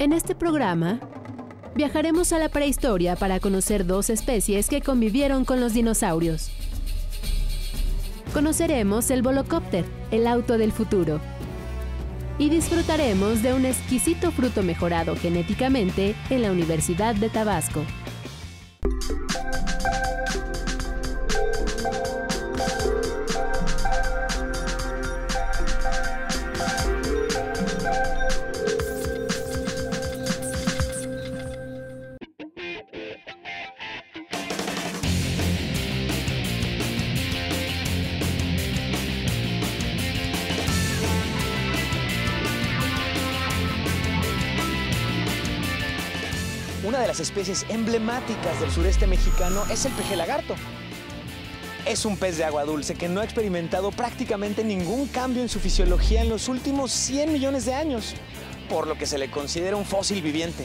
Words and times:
En 0.00 0.14
este 0.14 0.34
programa, 0.34 0.98
viajaremos 1.74 2.32
a 2.32 2.38
la 2.38 2.48
prehistoria 2.48 3.16
para 3.16 3.38
conocer 3.38 3.84
dos 3.84 4.08
especies 4.08 4.66
que 4.70 4.80
convivieron 4.80 5.44
con 5.44 5.60
los 5.60 5.74
dinosaurios. 5.74 6.50
Conoceremos 8.32 9.10
el 9.10 9.20
Volocopter, 9.20 9.84
el 10.10 10.26
auto 10.26 10.56
del 10.56 10.72
futuro. 10.72 11.20
Y 12.38 12.48
disfrutaremos 12.48 13.42
de 13.42 13.52
un 13.52 13.66
exquisito 13.66 14.30
fruto 14.30 14.62
mejorado 14.62 15.16
genéticamente 15.16 16.14
en 16.30 16.40
la 16.40 16.50
Universidad 16.50 17.14
de 17.14 17.28
Tabasco. 17.28 17.84
Una 46.82 46.98
de 47.00 47.08
las 47.08 47.20
especies 47.20 47.66
emblemáticas 47.68 48.58
del 48.58 48.70
sureste 48.70 49.06
mexicano 49.06 49.64
es 49.70 49.84
el 49.84 49.92
peje 49.92 50.16
lagarto. 50.16 50.54
Es 51.84 52.06
un 52.06 52.16
pez 52.16 52.38
de 52.38 52.44
agua 52.44 52.64
dulce 52.64 52.94
que 52.94 53.06
no 53.06 53.20
ha 53.20 53.24
experimentado 53.24 53.90
prácticamente 53.90 54.64
ningún 54.64 55.06
cambio 55.06 55.42
en 55.42 55.50
su 55.50 55.60
fisiología 55.60 56.22
en 56.22 56.30
los 56.30 56.48
últimos 56.48 56.90
100 56.90 57.34
millones 57.34 57.66
de 57.66 57.74
años, 57.74 58.14
por 58.70 58.86
lo 58.86 58.96
que 58.96 59.04
se 59.04 59.18
le 59.18 59.30
considera 59.30 59.76
un 59.76 59.84
fósil 59.84 60.22
viviente. 60.22 60.64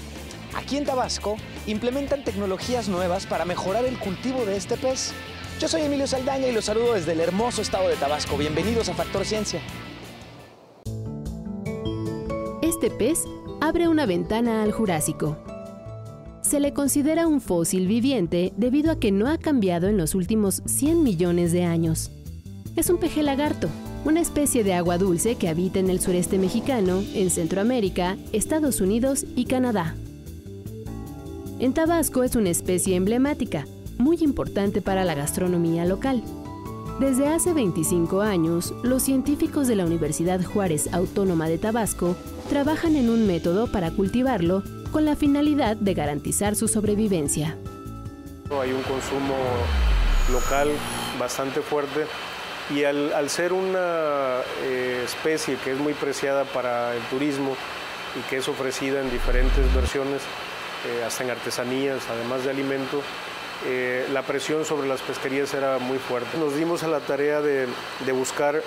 Aquí 0.55 0.77
en 0.77 0.85
Tabasco 0.85 1.35
implementan 1.67 2.23
tecnologías 2.23 2.87
nuevas 2.87 3.25
para 3.25 3.43
mejorar 3.43 3.83
el 3.83 3.99
cultivo 3.99 4.45
de 4.45 4.55
este 4.55 4.77
pez. 4.77 5.11
Yo 5.59 5.67
soy 5.67 5.81
Emilio 5.81 6.07
Saldaña 6.07 6.47
y 6.47 6.53
los 6.53 6.65
saludo 6.65 6.93
desde 6.93 7.11
el 7.11 7.19
hermoso 7.19 7.61
estado 7.61 7.89
de 7.89 7.95
Tabasco. 7.97 8.37
Bienvenidos 8.37 8.87
a 8.87 8.93
Factor 8.93 9.25
Ciencia. 9.25 9.59
Este 12.61 12.89
pez 12.89 13.19
abre 13.59 13.89
una 13.89 14.05
ventana 14.05 14.63
al 14.63 14.71
Jurásico. 14.71 15.44
Se 16.47 16.59
le 16.59 16.73
considera 16.73 17.25
un 17.25 17.41
fósil 17.41 17.87
viviente 17.87 18.53
debido 18.55 18.91
a 18.91 18.99
que 18.99 19.11
no 19.11 19.27
ha 19.27 19.39
cambiado 19.39 19.87
en 19.87 19.97
los 19.97 20.13
últimos 20.13 20.61
100 20.67 21.01
millones 21.01 21.51
de 21.51 21.63
años. 21.63 22.11
Es 22.75 22.91
un 22.91 22.97
peje 22.97 23.23
lagarto, 23.23 23.67
una 24.05 24.21
especie 24.21 24.63
de 24.63 24.75
agua 24.75 24.99
dulce 24.99 25.37
que 25.37 25.49
habita 25.49 25.79
en 25.79 25.89
el 25.89 25.99
sureste 25.99 26.37
mexicano, 26.37 27.01
en 27.15 27.31
Centroamérica, 27.31 28.15
Estados 28.31 28.79
Unidos 28.79 29.25
y 29.35 29.45
Canadá. 29.45 29.95
En 31.57 31.73
Tabasco 31.73 32.21
es 32.21 32.35
una 32.35 32.51
especie 32.51 32.95
emblemática, 32.95 33.65
muy 33.97 34.17
importante 34.17 34.83
para 34.83 35.03
la 35.03 35.15
gastronomía 35.15 35.83
local. 35.83 36.21
Desde 36.99 37.27
hace 37.27 37.53
25 37.53 38.21
años, 38.21 38.71
los 38.83 39.01
científicos 39.01 39.67
de 39.67 39.77
la 39.77 39.85
Universidad 39.85 40.43
Juárez 40.43 40.93
Autónoma 40.93 41.49
de 41.49 41.57
Tabasco 41.57 42.15
trabajan 42.49 42.95
en 42.95 43.09
un 43.09 43.25
método 43.25 43.65
para 43.71 43.89
cultivarlo 43.89 44.61
con 44.95 45.03
la 45.03 45.17
finalidad 45.17 45.75
de 45.75 45.93
garantizar 45.93 46.55
su 46.55 46.69
sobrevivencia. 46.69 47.57
Hay 48.49 48.71
un 48.71 48.81
consumo 48.83 49.35
local 50.31 50.69
bastante 51.19 51.59
fuerte 51.59 52.05
y 52.73 52.85
al, 52.85 53.11
al 53.11 53.29
ser 53.29 53.51
una 53.51 54.39
eh, 54.63 55.01
especie 55.03 55.57
que 55.57 55.73
es 55.73 55.79
muy 55.79 55.91
preciada 55.91 56.45
para 56.45 56.95
el 56.95 57.01
turismo 57.09 57.57
y 58.17 58.21
que 58.29 58.37
es 58.37 58.47
ofrecida 58.47 59.01
en 59.01 59.11
diferentes 59.11 59.75
versiones, 59.75 60.21
eh, 60.87 61.03
hasta 61.05 61.25
en 61.25 61.31
artesanías, 61.31 62.01
además 62.09 62.45
de 62.45 62.51
alimento, 62.51 63.01
eh, 63.65 64.07
la 64.13 64.21
presión 64.21 64.63
sobre 64.63 64.87
las 64.87 65.01
pesquerías 65.01 65.53
era 65.53 65.77
muy 65.77 65.97
fuerte. 65.97 66.37
Nos 66.37 66.55
dimos 66.55 66.83
a 66.83 66.87
la 66.87 67.01
tarea 67.01 67.41
de, 67.41 67.67
de 68.05 68.11
buscar 68.13 68.63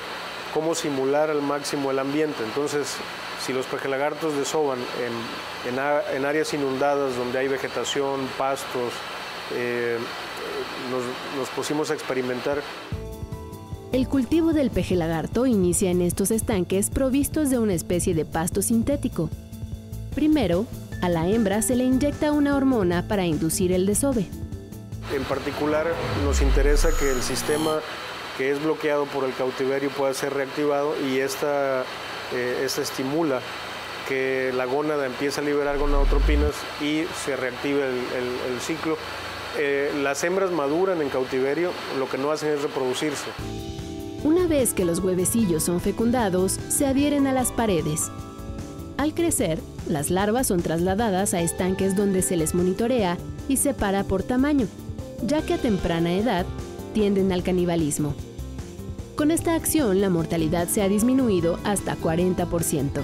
cómo 0.54 0.74
simular 0.74 1.30
al 1.30 1.42
máximo 1.42 1.90
el 1.90 1.98
ambiente. 1.98 2.42
Entonces, 2.44 2.96
si 3.44 3.52
los 3.52 3.66
pejelagartos 3.66 4.36
desoban 4.36 4.78
en, 4.78 5.72
en, 5.72 5.78
en, 6.16 6.24
áreas 6.24 6.52
inundadas 6.54 7.16
donde 7.16 7.38
hay 7.38 7.48
vegetación, 7.48 8.28
pastos, 8.36 8.92
eh, 9.54 9.98
nos, 10.90 11.02
nos 11.38 11.48
pusimos 11.50 11.90
a 11.90 11.94
experimentar. 11.94 12.62
El 13.92 14.06
cultivo 14.06 14.52
del 14.52 14.70
pejelagarto 14.70 15.46
inicia 15.46 15.90
en 15.90 16.02
estos 16.02 16.30
estanques 16.30 16.90
provistos 16.90 17.48
de 17.48 17.58
una 17.58 17.72
especie 17.72 18.14
de 18.14 18.26
pasto 18.26 18.60
sintético. 18.60 19.30
Primero, 20.14 20.66
a 21.00 21.08
la 21.08 21.28
hembra 21.28 21.62
se 21.62 21.76
le 21.76 21.84
inyecta 21.84 22.32
una 22.32 22.56
hormona 22.56 23.06
para 23.08 23.24
inducir 23.24 23.72
el 23.72 23.86
desove. 23.86 24.26
En 25.14 25.24
particular, 25.24 25.86
nos 26.24 26.42
interesa 26.42 26.90
que 26.98 27.10
el 27.10 27.22
sistema 27.22 27.78
que 28.38 28.52
es 28.52 28.62
bloqueado 28.62 29.04
por 29.06 29.24
el 29.24 29.34
cautiverio 29.34 29.90
pueda 29.90 30.14
ser 30.14 30.32
reactivado 30.32 30.94
y 31.10 31.18
esta 31.18 31.84
eh, 32.32 32.62
esta 32.64 32.82
estimula 32.82 33.40
que 34.06 34.52
la 34.54 34.64
gónada 34.64 35.06
empieza 35.06 35.40
a 35.40 35.44
liberar 35.44 35.78
gonadotropinas 35.78 36.52
y 36.80 37.04
se 37.24 37.36
reactive 37.36 37.84
el, 37.86 38.60
ciclo. 38.60 38.96
Eh, 39.58 39.92
las 40.02 40.24
hembras 40.24 40.50
maduran 40.50 41.02
en 41.02 41.08
cautiverio, 41.08 41.72
lo 41.98 42.08
que 42.08 42.16
no 42.16 42.30
hacen 42.30 42.50
es 42.50 42.62
reproducirse. 42.62 43.26
Una 44.24 44.46
vez 44.46 44.72
que 44.72 44.84
los 44.84 44.98
huevecillos 45.00 45.62
son 45.62 45.80
fecundados, 45.80 46.52
se 46.52 46.86
adhieren 46.86 47.26
a 47.26 47.32
las 47.32 47.52
paredes. 47.52 48.10
Al 48.96 49.14
crecer, 49.14 49.60
las 49.88 50.10
larvas 50.10 50.48
son 50.48 50.62
trasladadas 50.62 51.34
a 51.34 51.40
estanques 51.40 51.96
donde 51.96 52.22
se 52.22 52.36
les 52.36 52.54
monitorea 52.54 53.16
y 53.48 53.58
separa 53.58 54.04
por 54.04 54.22
tamaño, 54.22 54.66
ya 55.22 55.42
que 55.42 55.54
a 55.54 55.58
temprana 55.58 56.14
edad 56.14 56.46
tienden 56.94 57.30
al 57.32 57.42
canibalismo. 57.42 58.14
Con 59.18 59.32
esta 59.32 59.56
acción, 59.56 60.00
la 60.00 60.10
mortalidad 60.10 60.68
se 60.68 60.80
ha 60.80 60.88
disminuido 60.88 61.58
hasta 61.64 61.96
40%. 61.96 63.02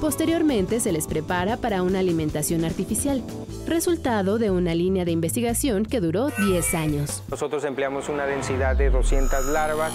Posteriormente 0.00 0.80
se 0.80 0.90
les 0.90 1.06
prepara 1.06 1.58
para 1.58 1.82
una 1.82 1.98
alimentación 1.98 2.64
artificial, 2.64 3.22
resultado 3.66 4.38
de 4.38 4.50
una 4.50 4.74
línea 4.74 5.04
de 5.04 5.10
investigación 5.10 5.84
que 5.84 6.00
duró 6.00 6.30
10 6.30 6.74
años. 6.74 7.22
Nosotros 7.30 7.62
empleamos 7.64 8.08
una 8.08 8.24
densidad 8.24 8.74
de 8.74 8.88
200 8.88 9.44
larvas 9.48 9.92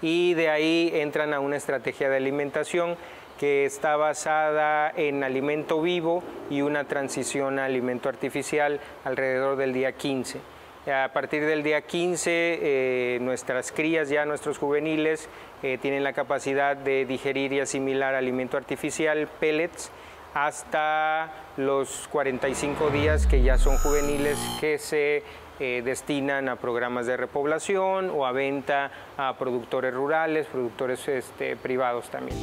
y 0.00 0.32
de 0.32 0.48
ahí 0.48 0.90
entran 0.94 1.34
a 1.34 1.40
una 1.40 1.58
estrategia 1.58 2.08
de 2.08 2.16
alimentación 2.16 2.96
que 3.38 3.66
está 3.66 3.96
basada 3.96 4.90
en 4.96 5.24
alimento 5.24 5.82
vivo 5.82 6.22
y 6.48 6.62
una 6.62 6.84
transición 6.84 7.58
a 7.58 7.66
alimento 7.66 8.08
artificial 8.08 8.80
alrededor 9.04 9.58
del 9.58 9.74
día 9.74 9.92
15. 9.92 10.40
A 10.86 11.10
partir 11.12 11.44
del 11.44 11.62
día 11.62 11.82
15, 11.82 12.30
eh, 12.32 13.18
nuestras 13.20 13.70
crías, 13.70 14.08
ya 14.08 14.24
nuestros 14.24 14.56
juveniles, 14.56 15.28
eh, 15.62 15.76
tienen 15.80 16.02
la 16.02 16.14
capacidad 16.14 16.74
de 16.74 17.04
digerir 17.04 17.52
y 17.52 17.60
asimilar 17.60 18.14
alimento 18.14 18.56
artificial, 18.56 19.28
pellets, 19.40 19.90
hasta 20.32 21.32
los 21.58 22.08
45 22.08 22.88
días 22.90 23.26
que 23.26 23.42
ya 23.42 23.58
son 23.58 23.76
juveniles 23.78 24.38
que 24.60 24.78
se 24.78 25.22
eh, 25.58 25.82
destinan 25.84 26.48
a 26.48 26.56
programas 26.56 27.06
de 27.06 27.18
repoblación 27.18 28.08
o 28.08 28.24
a 28.24 28.32
venta 28.32 28.90
a 29.18 29.36
productores 29.36 29.92
rurales, 29.92 30.46
productores 30.46 31.06
este, 31.08 31.56
privados 31.56 32.08
también. 32.08 32.38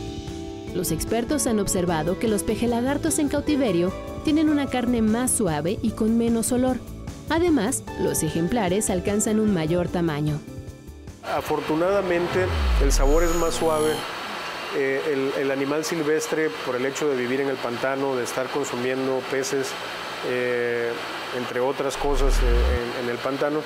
Los 0.76 0.92
expertos 0.92 1.48
han 1.48 1.60
observado 1.60 2.20
que 2.20 2.28
los 2.28 2.44
pejelagartos 2.44 3.18
en 3.18 3.30
cautiverio 3.30 3.92
tienen 4.24 4.50
una 4.50 4.68
carne 4.68 5.02
más 5.02 5.32
suave 5.32 5.80
y 5.82 5.92
con 5.92 6.20
menos 6.20 6.52
olor 6.52 6.78
Además, 7.30 7.84
los 8.00 8.24
ejemplares 8.24 8.90
alcanzan 8.90 9.40
un 9.40 9.54
mayor 9.54 9.88
tamaño. 9.88 10.40
Afortunadamente, 11.24 12.46
el 12.82 12.92
sabor 12.92 13.24
es 13.24 13.36
más 13.36 13.56
suave. 13.56 13.92
Eh, 14.76 15.02
el, 15.36 15.42
el, 15.42 15.52
animal 15.52 15.84
silvestre, 15.84 16.50
por 16.66 16.76
el 16.76 16.86
hecho 16.86 17.08
de 17.10 17.16
vivir 17.16 17.42
en 17.42 17.50
el 17.50 17.56
pantano, 17.58 18.16
de 18.16 18.24
estar 18.24 18.48
consumiendo 18.48 19.22
peces, 19.32 19.72
eh, 20.28 20.92
entre 21.38 21.60
otras 21.60 21.98
cosas, 21.98 22.34
eh, 22.36 22.96
en, 23.00 23.06
en 23.06 23.10
el 23.10 23.18
pantano, 23.18 23.60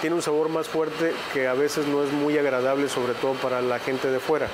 tiene 0.00 0.16
un 0.16 0.22
sabor 0.22 0.48
más 0.48 0.68
fuerte 0.68 1.12
que 1.32 1.46
a 1.46 1.54
veces 1.54 1.86
no 1.86 2.02
es 2.02 2.12
muy 2.12 2.36
agradable, 2.38 2.88
sobre 2.88 3.14
todo 3.14 3.32
para 3.34 3.60
la 3.60 3.78
gente 3.78 4.10
de 4.10 4.20
fuera. 4.20 4.48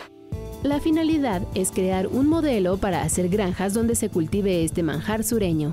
La 0.62 0.80
finalidad 0.80 1.42
es 1.54 1.70
crear 1.70 2.08
un 2.08 2.26
modelo 2.26 2.76
para 2.78 3.02
hacer 3.02 3.28
granjas 3.28 3.74
donde 3.74 3.94
se 3.94 4.08
cultive 4.08 4.64
este 4.64 4.82
manjar 4.82 5.22
sureño 5.22 5.72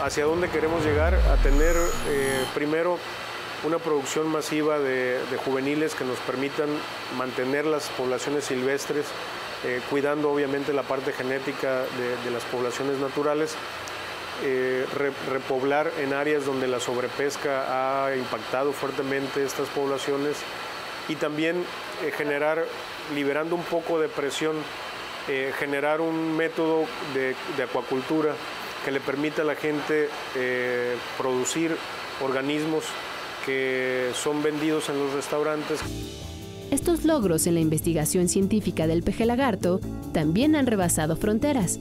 hacia 0.00 0.24
dónde 0.24 0.48
queremos 0.48 0.84
llegar, 0.84 1.14
a 1.14 1.36
tener 1.42 1.76
eh, 2.08 2.44
primero 2.54 2.98
una 3.64 3.78
producción 3.78 4.26
masiva 4.28 4.78
de, 4.78 5.24
de, 5.30 5.36
juveniles 5.44 5.94
que 5.94 6.04
nos 6.04 6.18
permitan 6.18 6.68
mantener 7.16 7.64
las 7.64 7.88
poblaciones 7.90 8.44
silvestres, 8.44 9.06
eh, 9.64 9.80
cuidando 9.90 10.32
obviamente 10.32 10.72
la 10.72 10.82
parte 10.82 11.12
genética 11.12 11.82
de, 11.82 12.16
de 12.24 12.30
las 12.32 12.42
poblaciones 12.44 12.98
naturales, 12.98 13.54
eh, 14.42 14.84
re, 14.96 15.12
repoblar 15.30 15.92
en 16.00 16.12
áreas 16.12 16.44
donde 16.44 16.66
la 16.66 16.80
sobrepesca 16.80 18.06
ha 18.06 18.16
impactado 18.16 18.72
fuertemente 18.72 19.44
estas 19.44 19.68
poblaciones 19.68 20.38
y 21.08 21.14
también 21.14 21.64
generar, 22.16 22.64
liberando 23.14 23.54
un 23.54 23.62
poco 23.62 24.00
de 24.00 24.08
presión 24.08 24.56
generar 25.58 26.00
un 26.00 26.36
método 26.36 26.84
de, 27.14 27.36
acuacultura 27.62 28.34
que 28.84 28.90
le 28.90 29.00
permita 29.00 29.42
a 29.42 29.44
la 29.44 29.54
gente 29.54 30.08
eh, 30.36 30.96
producir 31.18 31.76
organismos 32.22 32.84
que 33.44 34.10
son 34.14 34.42
vendidos 34.42 34.88
en 34.88 34.98
los 34.98 35.12
restaurantes. 35.12 35.80
Estos 36.70 37.04
logros 37.04 37.46
en 37.46 37.54
la 37.54 37.60
investigación 37.60 38.28
científica 38.28 38.86
del 38.86 39.02
peje 39.02 39.26
lagarto 39.26 39.80
también 40.12 40.56
han 40.56 40.66
rebasado 40.66 41.16
fronteras. 41.16 41.78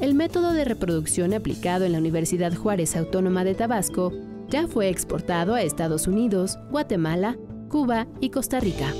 El 0.00 0.14
método 0.14 0.52
de 0.52 0.64
reproducción 0.64 1.34
aplicado 1.34 1.84
en 1.84 1.92
la 1.92 1.98
Universidad 1.98 2.54
Juárez 2.54 2.96
Autónoma 2.96 3.44
de 3.44 3.54
Tabasco 3.54 4.12
ya 4.48 4.66
fue 4.66 4.88
exportado 4.88 5.54
a 5.54 5.62
Estados 5.62 6.06
Unidos, 6.06 6.58
Guatemala, 6.70 7.36
Cuba 7.68 8.06
y 8.20 8.30
Costa 8.30 8.60
Rica. 8.60 8.94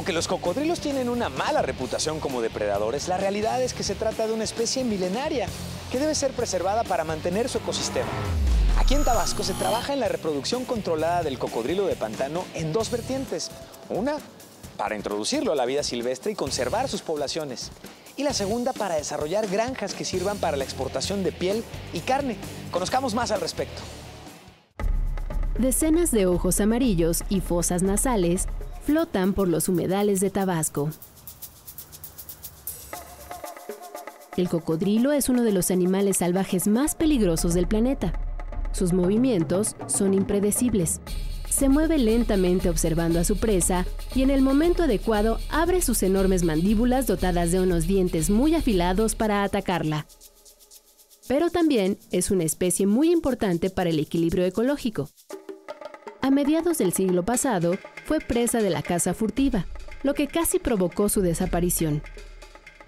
Aunque 0.00 0.14
los 0.14 0.28
cocodrilos 0.28 0.80
tienen 0.80 1.10
una 1.10 1.28
mala 1.28 1.60
reputación 1.60 2.20
como 2.20 2.40
depredadores, 2.40 3.06
la 3.06 3.18
realidad 3.18 3.62
es 3.62 3.74
que 3.74 3.82
se 3.82 3.94
trata 3.94 4.26
de 4.26 4.32
una 4.32 4.44
especie 4.44 4.82
milenaria 4.82 5.46
que 5.92 5.98
debe 5.98 6.14
ser 6.14 6.30
preservada 6.30 6.84
para 6.84 7.04
mantener 7.04 7.50
su 7.50 7.58
ecosistema. 7.58 8.08
Aquí 8.78 8.94
en 8.94 9.04
Tabasco 9.04 9.42
se 9.42 9.52
trabaja 9.52 9.92
en 9.92 10.00
la 10.00 10.08
reproducción 10.08 10.64
controlada 10.64 11.22
del 11.22 11.38
cocodrilo 11.38 11.86
de 11.86 11.96
pantano 11.96 12.46
en 12.54 12.72
dos 12.72 12.90
vertientes. 12.90 13.50
Una, 13.90 14.16
para 14.78 14.96
introducirlo 14.96 15.52
a 15.52 15.54
la 15.54 15.66
vida 15.66 15.82
silvestre 15.82 16.32
y 16.32 16.34
conservar 16.34 16.88
sus 16.88 17.02
poblaciones. 17.02 17.70
Y 18.16 18.22
la 18.22 18.32
segunda, 18.32 18.72
para 18.72 18.94
desarrollar 18.94 19.48
granjas 19.48 19.92
que 19.92 20.06
sirvan 20.06 20.38
para 20.38 20.56
la 20.56 20.64
exportación 20.64 21.22
de 21.22 21.32
piel 21.32 21.62
y 21.92 22.00
carne. 22.00 22.38
Conozcamos 22.70 23.12
más 23.12 23.32
al 23.32 23.42
respecto. 23.42 23.82
Decenas 25.58 26.10
de 26.10 26.24
ojos 26.24 26.58
amarillos 26.58 27.22
y 27.28 27.42
fosas 27.42 27.82
nasales 27.82 28.46
flotan 28.84 29.34
por 29.34 29.48
los 29.48 29.68
humedales 29.68 30.20
de 30.20 30.30
Tabasco. 30.30 30.90
El 34.36 34.48
cocodrilo 34.48 35.12
es 35.12 35.28
uno 35.28 35.42
de 35.42 35.52
los 35.52 35.70
animales 35.70 36.18
salvajes 36.18 36.66
más 36.66 36.94
peligrosos 36.94 37.54
del 37.54 37.66
planeta. 37.66 38.12
Sus 38.72 38.92
movimientos 38.92 39.76
son 39.86 40.14
impredecibles. 40.14 41.00
Se 41.48 41.68
mueve 41.68 41.98
lentamente 41.98 42.70
observando 42.70 43.18
a 43.18 43.24
su 43.24 43.36
presa 43.36 43.84
y 44.14 44.22
en 44.22 44.30
el 44.30 44.40
momento 44.40 44.84
adecuado 44.84 45.38
abre 45.50 45.82
sus 45.82 46.02
enormes 46.02 46.44
mandíbulas 46.44 47.06
dotadas 47.06 47.50
de 47.50 47.60
unos 47.60 47.86
dientes 47.86 48.30
muy 48.30 48.54
afilados 48.54 49.14
para 49.14 49.42
atacarla. 49.42 50.06
Pero 51.28 51.50
también 51.50 51.98
es 52.10 52.30
una 52.30 52.44
especie 52.44 52.86
muy 52.86 53.12
importante 53.12 53.68
para 53.68 53.90
el 53.90 53.98
equilibrio 53.98 54.44
ecológico. 54.44 55.10
A 56.22 56.30
mediados 56.30 56.78
del 56.78 56.92
siglo 56.92 57.24
pasado, 57.24 57.72
fue 58.10 58.18
presa 58.18 58.60
de 58.60 58.70
la 58.70 58.82
caza 58.82 59.14
furtiva, 59.14 59.66
lo 60.02 60.14
que 60.14 60.26
casi 60.26 60.58
provocó 60.58 61.08
su 61.08 61.20
desaparición. 61.20 62.02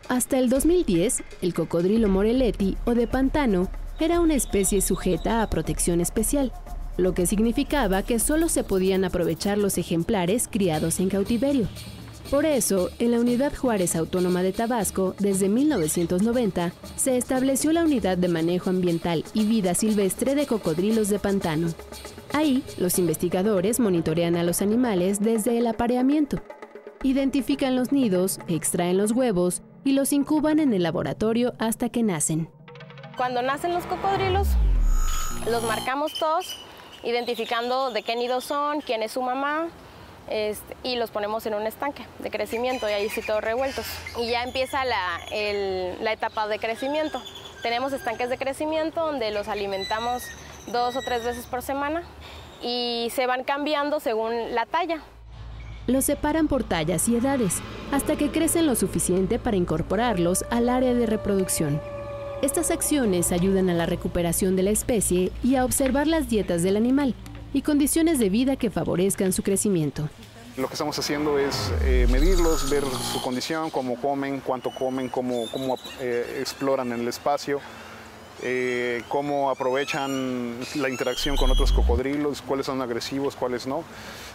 Hasta 0.09 0.37
el 0.37 0.49
2010, 0.49 1.23
el 1.43 1.55
cocodrilo 1.55 2.09
moreletti 2.09 2.77
o 2.87 2.95
de 2.97 3.07
pantano 3.07 3.71
era 4.01 4.19
una 4.19 4.35
especie 4.35 4.81
sujeta 4.81 5.41
a 5.41 5.49
protección 5.49 6.01
especial, 6.01 6.53
lo 6.97 7.15
que 7.15 7.27
significaba 7.27 8.03
que 8.03 8.19
solo 8.19 8.49
se 8.49 8.65
podían 8.65 9.05
aprovechar 9.05 9.59
los 9.59 9.79
ejemplares 9.79 10.49
criados 10.51 10.99
en 10.99 11.09
cautiverio. 11.09 11.69
Por 12.29 12.45
eso, 12.45 12.91
en 12.99 13.13
la 13.13 13.21
Unidad 13.21 13.55
Juárez 13.55 13.95
Autónoma 13.95 14.43
de 14.43 14.53
Tabasco, 14.53 15.15
desde 15.21 15.49
1990, 15.49 16.73
se 16.97 17.17
estableció 17.17 17.71
la 17.71 17.85
Unidad 17.85 18.19
de 18.19 18.27
Manejo 18.27 18.71
Ambiental 18.71 19.25
y 19.35 19.45
Vida 19.45 19.77
Silvestre 19.77 20.35
de 20.35 20.49
Cocodrilos 20.49 21.11
de 21.11 21.21
Pantano, 21.21 21.69
Ahí, 22.35 22.65
los 22.79 22.99
investigadores 22.99 23.79
monitorean 23.79 24.37
a 24.37 24.43
los 24.43 24.63
animales 24.63 25.21
desde 25.21 25.59
el 25.59 25.67
apareamiento. 25.67 26.39
Identifican 27.03 27.77
los 27.77 27.93
nidos, 27.93 28.39
extraen 28.49 28.97
los 28.97 29.13
huevos 29.13 29.61
y 29.85 29.93
los 29.93 30.15
incuban 30.15 30.59
en 30.59 30.73
el 30.73 30.83
laboratorio 30.83 31.53
hasta 31.59 31.91
que 31.91 32.03
nacen. 32.03 32.49
Cuando 33.19 33.43
nacen 33.43 33.75
los 33.75 33.85
cocodrilos, 33.85 34.49
los 35.51 35.63
marcamos 35.65 36.15
todos, 36.19 36.57
identificando 37.05 37.91
de 37.91 38.03
qué 38.03 38.17
nido 38.17 38.41
son, 38.41 38.81
quién 38.81 39.03
es 39.03 39.13
su 39.13 39.21
mamá, 39.21 39.69
este, 40.31 40.77
y 40.83 40.97
los 40.97 41.11
ponemos 41.11 41.45
en 41.45 41.53
un 41.53 41.67
estanque 41.67 42.07
de 42.21 42.31
crecimiento 42.31 42.89
y 42.89 42.93
ahí 42.93 43.11
sí 43.11 43.21
todos 43.21 43.45
revueltos. 43.45 43.85
Y 44.19 44.31
ya 44.31 44.43
empieza 44.43 44.87
la, 44.87 45.21
la 46.01 46.13
etapa 46.13 46.47
de 46.49 46.59
crecimiento. 46.59 47.21
Tenemos 47.63 47.93
estanques 47.93 48.31
de 48.31 48.39
crecimiento 48.39 49.05
donde 49.05 49.31
los 49.33 49.49
alimentamos 49.49 50.23
dos 50.69 50.97
o 50.97 51.01
tres 51.03 51.25
veces 51.25 51.47
por 51.47 51.63
semana 51.63 52.03
y 52.63 53.09
se 53.15 53.27
van 53.27 53.45
cambiando 53.45 54.01
según 54.01 54.55
la 54.55 54.67
talla. 54.67 55.03
Los 55.87 56.05
separan 56.05 56.47
por 56.47 56.63
tallas 56.63 57.09
y 57.09 57.17
edades, 57.17 57.61
hasta 57.91 58.17
que 58.17 58.31
crecen 58.31 58.67
lo 58.67 58.77
suficiente 58.77 59.41
para 59.41 59.57
incorporarlos 59.57 60.45
al 60.51 60.69
área 60.69 60.95
de 60.95 61.07
reproducción. 61.07 61.81
Estas 62.41 62.71
acciones 62.71 63.33
ayudan 63.33 63.69
a 63.69 63.75
la 63.75 63.87
recuperación 63.87 64.57
de 64.57 64.63
la 64.63 64.71
especie 64.71 65.33
y 65.43 65.57
a 65.57 65.65
observar 65.65 66.07
las 66.07 66.29
dietas 66.29 66.63
del 66.63 66.77
animal 66.77 67.15
y 67.53 67.63
condiciones 67.63 68.19
de 68.19 68.31
vida 68.31 68.57
que 68.57 68.71
favorezcan 68.71 69.33
su 69.33 69.43
crecimiento. 69.43 70.09
Lo 70.57 70.67
que 70.69 70.75
estamos 70.75 70.99
haciendo 70.99 71.39
es 71.39 71.73
eh, 71.83 72.07
medirlos, 72.11 72.69
ver 72.69 72.85
su 72.85 73.23
condición, 73.23 73.71
cómo 73.71 73.97
comen, 74.01 74.41
cuánto 74.41 74.71
comen, 74.71 75.09
cómo, 75.09 75.47
cómo 75.51 75.79
eh, 76.01 76.39
exploran 76.41 76.93
en 76.93 77.01
el 77.01 77.09
espacio, 77.09 77.61
eh, 78.43 79.03
cómo 79.09 79.51
aprovechan 79.51 80.59
la 80.77 80.89
interacción 80.89 81.37
con 81.37 81.51
otros 81.51 81.73
cocodrilos, 81.73 82.43
cuáles 82.43 82.67
son 82.67 82.81
agresivos, 82.83 83.37
cuáles 83.37 83.67
no. 83.67 83.85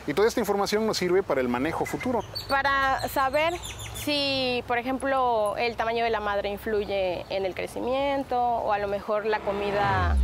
Y 0.06 0.14
toda 0.14 0.28
esta 0.28 0.40
información 0.40 0.86
nos 0.86 0.98
sirve 0.98 1.24
para 1.24 1.42
el 1.42 1.50
manejo 1.50 1.86
futuro. 1.86 2.22
Para 2.48 3.08
saber 3.10 3.54
si, 3.96 4.64
por 4.68 4.78
ejemplo, 4.78 5.56
el 5.58 5.76
tamaño 5.76 6.04
de 6.04 6.10
la 6.10 6.22
madre 6.22 6.50
influye 6.50 7.26
en 7.30 7.46
el 7.46 7.54
crecimiento 7.54 8.40
o 8.40 8.72
a 8.72 8.78
lo 8.78 8.88
mejor 8.88 9.26
la 9.26 9.40
comida 9.40 10.16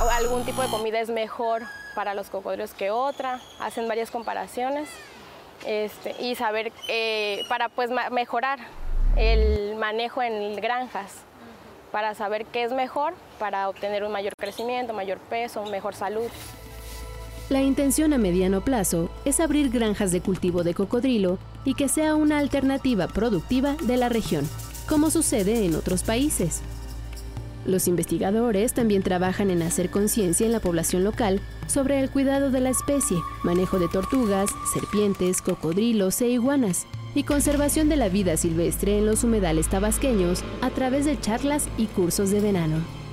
o 0.00 0.08
algún 0.10 0.44
tipo 0.44 0.62
de 0.62 0.68
comida 0.68 1.00
es 1.00 1.10
mejor 1.10 1.62
para 1.94 2.14
los 2.14 2.28
cocodrilos 2.28 2.74
que 2.74 2.90
otra. 2.90 3.40
Hacen 3.58 3.88
varias 3.88 4.10
comparaciones 4.10 4.88
este, 5.66 6.14
y 6.20 6.34
saber 6.36 6.72
eh, 6.88 7.40
para 7.48 7.68
pues 7.68 7.90
mejorar 8.12 8.60
el 9.16 9.76
manejo 9.76 10.22
en 10.22 10.56
granjas 10.56 11.24
para 11.94 12.16
saber 12.16 12.44
qué 12.46 12.64
es 12.64 12.72
mejor 12.72 13.14
para 13.38 13.68
obtener 13.68 14.02
un 14.02 14.10
mayor 14.10 14.32
crecimiento, 14.36 14.92
mayor 14.92 15.18
peso, 15.18 15.64
mejor 15.66 15.94
salud. 15.94 16.26
La 17.50 17.62
intención 17.62 18.12
a 18.12 18.18
mediano 18.18 18.62
plazo 18.62 19.10
es 19.24 19.38
abrir 19.38 19.70
granjas 19.70 20.10
de 20.10 20.20
cultivo 20.20 20.64
de 20.64 20.74
cocodrilo 20.74 21.38
y 21.64 21.74
que 21.74 21.88
sea 21.88 22.16
una 22.16 22.40
alternativa 22.40 23.06
productiva 23.06 23.76
de 23.82 23.96
la 23.96 24.08
región, 24.08 24.44
como 24.88 25.08
sucede 25.08 25.64
en 25.64 25.76
otros 25.76 26.02
países. 26.02 26.62
Los 27.64 27.86
investigadores 27.86 28.74
también 28.74 29.04
trabajan 29.04 29.52
en 29.52 29.62
hacer 29.62 29.88
conciencia 29.88 30.46
en 30.46 30.52
la 30.52 30.58
población 30.58 31.04
local 31.04 31.40
sobre 31.68 32.00
el 32.00 32.10
cuidado 32.10 32.50
de 32.50 32.58
la 32.58 32.70
especie, 32.70 33.18
manejo 33.44 33.78
de 33.78 33.86
tortugas, 33.86 34.50
serpientes, 34.72 35.40
cocodrilos 35.42 36.20
e 36.22 36.26
iguanas, 36.26 36.88
y 37.14 37.22
conservación 37.22 37.88
de 37.88 37.96
la 37.96 38.08
vida 38.08 38.36
silvestre 38.36 38.98
en 38.98 39.06
los 39.06 39.24
humedales 39.24 39.68
tabasqueños 39.68 40.42
a 40.60 40.70
través 40.70 41.04
de 41.04 41.18
charlas 41.20 41.68
y 41.78 41.86
cursos 41.86 42.30
de 42.30 42.40
verano. 42.40 43.03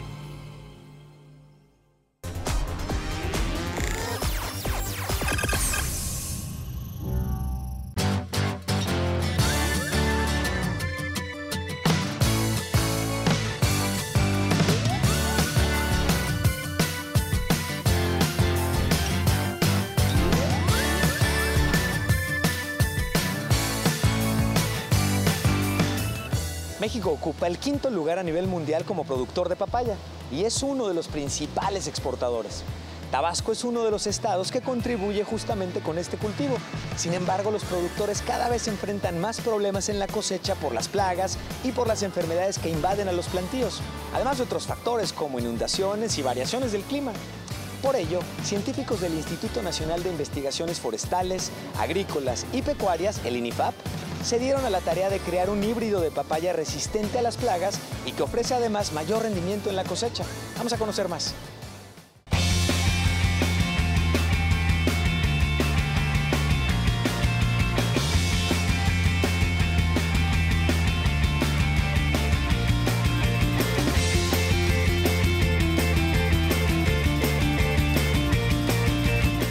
Ocupa 27.32 27.48
el 27.48 27.60
quinto 27.60 27.90
lugar 27.90 28.20
a 28.20 28.24
nivel 28.24 28.46
mundial 28.48 28.84
como 28.84 29.06
productor 29.06 29.48
de 29.48 29.56
papaya 29.56 29.96
y 30.34 30.44
es 30.44 30.64
uno 30.64 30.90
de 30.90 30.94
los 30.94 31.08
principales 31.08 31.88
exportadores. 31.88 32.64
Tabasco 33.10 33.54
es 33.54 33.64
uno 33.64 33.84
de 33.84 33.92
los 33.92 34.06
estados 34.06 34.52
que 34.52 34.60
contribuye 34.60 35.24
justamente 35.24 35.80
con 35.80 35.98
este 35.98 36.18
cultivo. 36.18 36.58
Sin 36.98 37.14
embargo, 37.14 37.50
los 37.50 37.64
productores 37.64 38.22
cada 38.22 38.50
vez 38.50 38.68
enfrentan 38.68 39.22
más 39.22 39.40
problemas 39.40 39.88
en 39.88 39.98
la 39.98 40.08
cosecha 40.08 40.56
por 40.56 40.74
las 40.74 40.90
plagas 40.90 41.38
y 41.64 41.72
por 41.72 41.88
las 41.88 42.04
enfermedades 42.04 42.60
que 42.60 42.70
invaden 42.70 43.08
a 43.08 43.14
los 43.14 43.28
plantíos, 43.28 43.80
además 44.14 44.38
de 44.38 44.44
otros 44.44 44.68
factores 44.68 45.14
como 45.14 45.40
inundaciones 45.40 46.18
y 46.18 46.24
variaciones 46.24 46.74
del 46.74 46.84
clima. 46.84 47.14
Por 47.82 47.96
ello, 47.96 48.20
científicos 48.44 49.00
del 49.00 49.14
Instituto 49.14 49.62
Nacional 49.62 50.04
de 50.04 50.10
Investigaciones 50.10 50.82
Forestales, 50.82 51.50
Agrícolas 51.80 52.46
y 52.52 52.62
Pecuarias, 52.62 53.22
el 53.24 53.38
INIFAP, 53.38 53.74
se 54.24 54.40
dieron 54.40 54.66
a 54.66 54.70
la 54.70 54.82
tarea 54.82 55.10
de 55.10 55.20
crear 55.20 55.50
un 55.50 55.63
híbrido 55.63 56.01
de 56.01 56.12
papaya 56.12 56.54
resistente 56.54 57.20
a 57.20 57.22
las 57.22 57.38
plagas 57.38 57.80
y 58.06 58.12
que 58.12 58.24
ofrece 58.24 58.54
además 58.54 58.94
mayor 58.94 59.24
rendimiento 59.24 59.70
en 59.70 59.75
la 59.75 59.84
cosecha. 59.84 60.24
Vamos 60.58 60.74
a 60.74 60.78
conocer 60.78 61.08
más. 61.08 61.34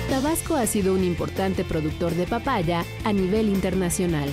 Tabasco 0.08 0.54
ha 0.54 0.66
sido 0.66 0.94
un 0.94 1.02
importante 1.02 1.64
productor 1.64 2.12
de 2.12 2.26
papaya 2.26 2.84
a 3.04 3.12
nivel 3.12 3.48
internacional. 3.48 4.28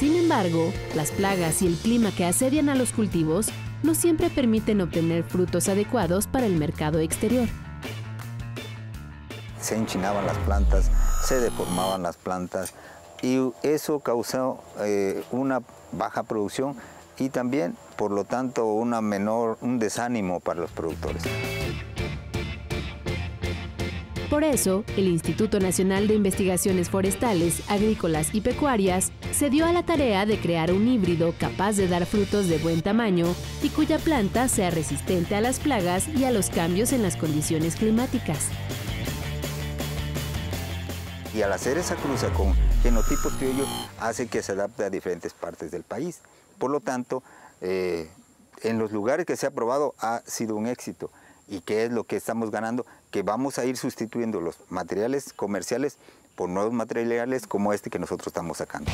Sin 0.00 0.16
embargo, 0.16 0.72
las 0.94 1.10
plagas 1.10 1.60
y 1.60 1.66
el 1.66 1.76
clima 1.76 2.10
que 2.10 2.24
asedian 2.24 2.70
a 2.70 2.74
los 2.74 2.90
cultivos 2.94 3.48
no 3.82 3.94
siempre 3.94 4.30
permiten 4.30 4.80
obtener 4.80 5.24
frutos 5.24 5.68
adecuados 5.68 6.26
para 6.26 6.46
el 6.46 6.56
mercado 6.56 7.00
exterior. 7.00 7.46
Se 9.60 9.76
enchinaban 9.76 10.24
las 10.24 10.38
plantas, 10.38 10.90
se 11.22 11.38
deformaban 11.38 12.02
las 12.02 12.16
plantas 12.16 12.72
y 13.20 13.52
eso 13.62 14.00
causó 14.00 14.64
eh, 14.78 15.22
una 15.32 15.60
baja 15.92 16.22
producción 16.22 16.76
y 17.18 17.28
también, 17.28 17.76
por 17.96 18.10
lo 18.10 18.24
tanto, 18.24 18.64
una 18.72 19.02
menor, 19.02 19.58
un 19.60 19.78
desánimo 19.78 20.40
para 20.40 20.62
los 20.62 20.70
productores. 20.70 21.22
Por 24.30 24.44
eso, 24.44 24.84
el 24.96 25.08
Instituto 25.08 25.58
Nacional 25.58 26.06
de 26.06 26.14
Investigaciones 26.14 26.88
Forestales, 26.88 27.68
Agrícolas 27.68 28.32
y 28.32 28.40
Pecuarias 28.40 29.10
se 29.32 29.50
dio 29.50 29.66
a 29.66 29.72
la 29.72 29.84
tarea 29.84 30.24
de 30.24 30.40
crear 30.40 30.70
un 30.70 30.86
híbrido 30.86 31.34
capaz 31.36 31.72
de 31.72 31.88
dar 31.88 32.06
frutos 32.06 32.46
de 32.46 32.58
buen 32.58 32.80
tamaño 32.80 33.26
y 33.60 33.70
cuya 33.70 33.98
planta 33.98 34.46
sea 34.46 34.70
resistente 34.70 35.34
a 35.34 35.40
las 35.40 35.58
plagas 35.58 36.06
y 36.06 36.26
a 36.26 36.30
los 36.30 36.48
cambios 36.48 36.92
en 36.92 37.02
las 37.02 37.16
condiciones 37.16 37.74
climáticas. 37.74 38.50
Y 41.34 41.42
al 41.42 41.52
hacer 41.52 41.76
esa 41.76 41.96
cruza 41.96 42.32
con 42.32 42.54
genotipos 42.84 43.32
criollos 43.32 43.68
hace 43.98 44.28
que 44.28 44.42
se 44.42 44.52
adapte 44.52 44.84
a 44.84 44.90
diferentes 44.90 45.34
partes 45.34 45.72
del 45.72 45.82
país. 45.82 46.20
Por 46.58 46.70
lo 46.70 46.78
tanto, 46.78 47.24
eh, 47.60 48.08
en 48.62 48.78
los 48.78 48.92
lugares 48.92 49.26
que 49.26 49.36
se 49.36 49.48
ha 49.48 49.50
probado 49.50 49.96
ha 49.98 50.22
sido 50.24 50.54
un 50.54 50.68
éxito. 50.68 51.10
¿Y 51.50 51.62
qué 51.62 51.84
es 51.84 51.90
lo 51.92 52.04
que 52.04 52.14
estamos 52.14 52.52
ganando? 52.52 52.86
Que 53.10 53.22
vamos 53.22 53.58
a 53.58 53.64
ir 53.64 53.76
sustituyendo 53.76 54.40
los 54.40 54.56
materiales 54.70 55.32
comerciales 55.32 55.98
por 56.36 56.48
nuevos 56.48 56.72
materiales 56.72 57.48
como 57.48 57.72
este 57.72 57.90
que 57.90 57.98
nosotros 57.98 58.28
estamos 58.28 58.58
sacando. 58.58 58.90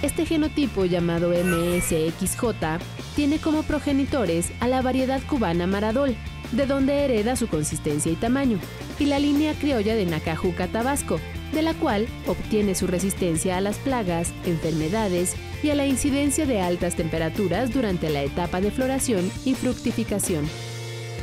Este 0.00 0.24
genotipo 0.24 0.84
llamado 0.84 1.30
MSXJ 1.30 2.78
tiene 3.16 3.40
como 3.40 3.64
progenitores 3.64 4.52
a 4.60 4.68
la 4.68 4.80
variedad 4.82 5.20
cubana 5.28 5.66
Maradol, 5.66 6.16
de 6.52 6.66
donde 6.66 7.04
hereda 7.04 7.34
su 7.34 7.48
consistencia 7.48 8.12
y 8.12 8.14
tamaño, 8.14 8.60
y 9.00 9.06
la 9.06 9.18
línea 9.18 9.54
criolla 9.54 9.96
de 9.96 10.06
Nacajuca, 10.06 10.68
Tabasco, 10.68 11.18
de 11.52 11.62
la 11.62 11.74
cual 11.74 12.06
obtiene 12.26 12.74
su 12.74 12.86
resistencia 12.86 13.56
a 13.56 13.60
las 13.60 13.76
plagas, 13.78 14.32
enfermedades 14.44 15.34
y 15.62 15.70
a 15.70 15.74
la 15.74 15.86
incidencia 15.86 16.46
de 16.46 16.60
altas 16.60 16.96
temperaturas 16.96 17.72
durante 17.72 18.10
la 18.10 18.22
etapa 18.22 18.60
de 18.60 18.70
floración 18.70 19.30
y 19.44 19.54
fructificación. 19.54 20.48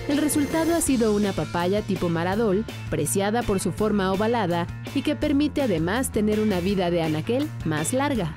El 0.08 0.20
resultado 0.20 0.76
ha 0.76 0.82
sido 0.82 1.16
una 1.16 1.34
papaya 1.34 1.82
tipo 1.82 2.10
maradol, 2.10 2.64
preciada 2.92 3.42
por 3.42 3.60
su 3.60 3.72
forma 3.72 4.12
ovalada 4.12 4.68
y 4.94 5.02
que 5.02 5.16
permite 5.16 5.64
además 5.64 6.12
tener 6.12 6.40
una 6.40 6.60
vida 6.60 6.92
de 6.92 7.02
anaquel 7.02 7.50
más 7.66 7.92
larga. 7.92 8.36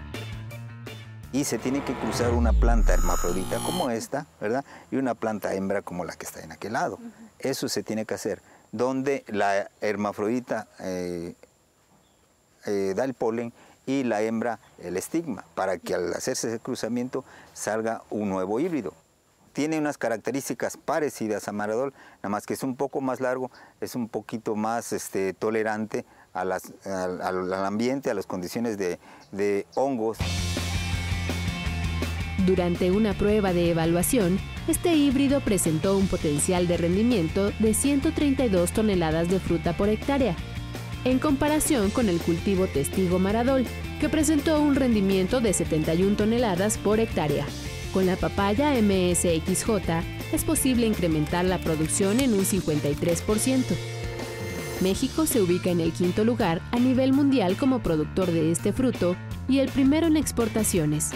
Y 1.31 1.45
se 1.45 1.59
tiene 1.59 1.85
que 1.85 1.93
cruzar 1.93 2.33
una 2.33 2.55
planta 2.55 2.95
hermafrodita 2.95 3.59
como 3.59 3.91
esta, 3.91 4.27
¿verdad? 4.41 4.65
Y 4.91 4.97
una 4.97 5.15
planta 5.15 5.53
hembra 5.55 5.83
como 5.83 6.07
la 6.07 6.15
que 6.15 6.25
está 6.25 6.43
en 6.43 6.53
aquel 6.53 6.73
lado. 6.73 6.99
Eso 7.39 7.69
se 7.69 7.83
tiene 7.83 8.07
que 8.07 8.15
hacer, 8.15 8.41
donde 8.73 9.25
la 9.29 9.71
hermafrodita 9.83 10.69
eh, 10.81 11.35
eh, 12.69 12.95
da 12.95 13.05
el 13.05 13.15
polen 13.15 13.53
y 13.87 14.05
la 14.05 14.23
hembra 14.23 14.59
el 14.83 14.97
estigma, 14.97 15.45
para 15.55 15.79
que 15.79 15.95
al 15.95 16.13
hacerse 16.13 16.49
ese 16.49 16.61
cruzamiento 16.61 17.25
salga 17.55 18.03
un 18.11 18.29
nuevo 18.29 18.61
híbrido. 18.61 18.93
Tiene 19.55 19.79
unas 19.79 19.99
características 19.99 20.77
parecidas 20.77 21.49
a 21.49 21.53
Maradol, 21.53 21.95
nada 22.19 22.29
más 22.29 22.47
que 22.47 22.55
es 22.55 22.63
un 22.63 22.77
poco 22.77 23.01
más 23.01 23.21
largo, 23.21 23.51
es 23.81 23.95
un 23.95 24.09
poquito 24.09 24.55
más 24.55 24.93
este, 24.93 25.33
tolerante 25.33 26.05
al 26.33 26.53
ambiente, 27.65 28.11
a 28.11 28.15
las 28.15 28.27
condiciones 28.27 28.79
de, 28.79 29.01
de 29.33 29.67
hongos. 29.75 30.19
Durante 32.47 32.91
una 32.91 33.15
prueba 33.15 33.53
de 33.53 33.71
evaluación, 33.71 34.39
este 34.69 34.95
híbrido 34.95 35.41
presentó 35.41 35.97
un 35.97 36.09
potencial 36.09 36.69
de 36.69 36.77
rendimiento 36.77 37.51
de 37.59 37.75
132 37.75 38.73
toneladas 38.73 39.29
de 39.29 39.41
fruta 39.41 39.77
por 39.77 39.89
hectárea, 39.89 40.37
en 41.05 41.19
comparación 41.19 41.91
con 41.91 42.09
el 42.09 42.19
cultivo 42.19 42.67
testigo 42.67 43.19
Maradol, 43.19 43.65
que 44.01 44.09
presentó 44.09 44.61
un 44.61 44.75
rendimiento 44.75 45.41
de 45.41 45.53
71 45.53 46.17
toneladas 46.17 46.79
por 46.79 47.01
hectárea. 47.01 47.47
Con 47.93 48.07
la 48.07 48.17
papaya 48.17 48.73
MSXJ 48.81 50.03
es 50.33 50.45
posible 50.45 50.87
incrementar 50.87 51.45
la 51.45 51.59
producción 51.59 52.21
en 52.21 52.35
un 52.35 52.45
53%. 52.45 53.65
México 54.81 55.27
se 55.27 55.41
ubica 55.41 55.71
en 55.71 55.81
el 55.81 55.93
quinto 55.93 56.25
lugar 56.25 56.61
a 56.71 56.79
nivel 56.79 57.13
mundial 57.13 57.57
como 57.57 57.81
productor 57.81 58.31
de 58.31 58.53
este 58.53 58.73
fruto 58.73 59.17
y 59.49 59.59
el 59.59 59.69
primero 59.71 60.07
en 60.07 60.17
exportaciones. 60.17 61.11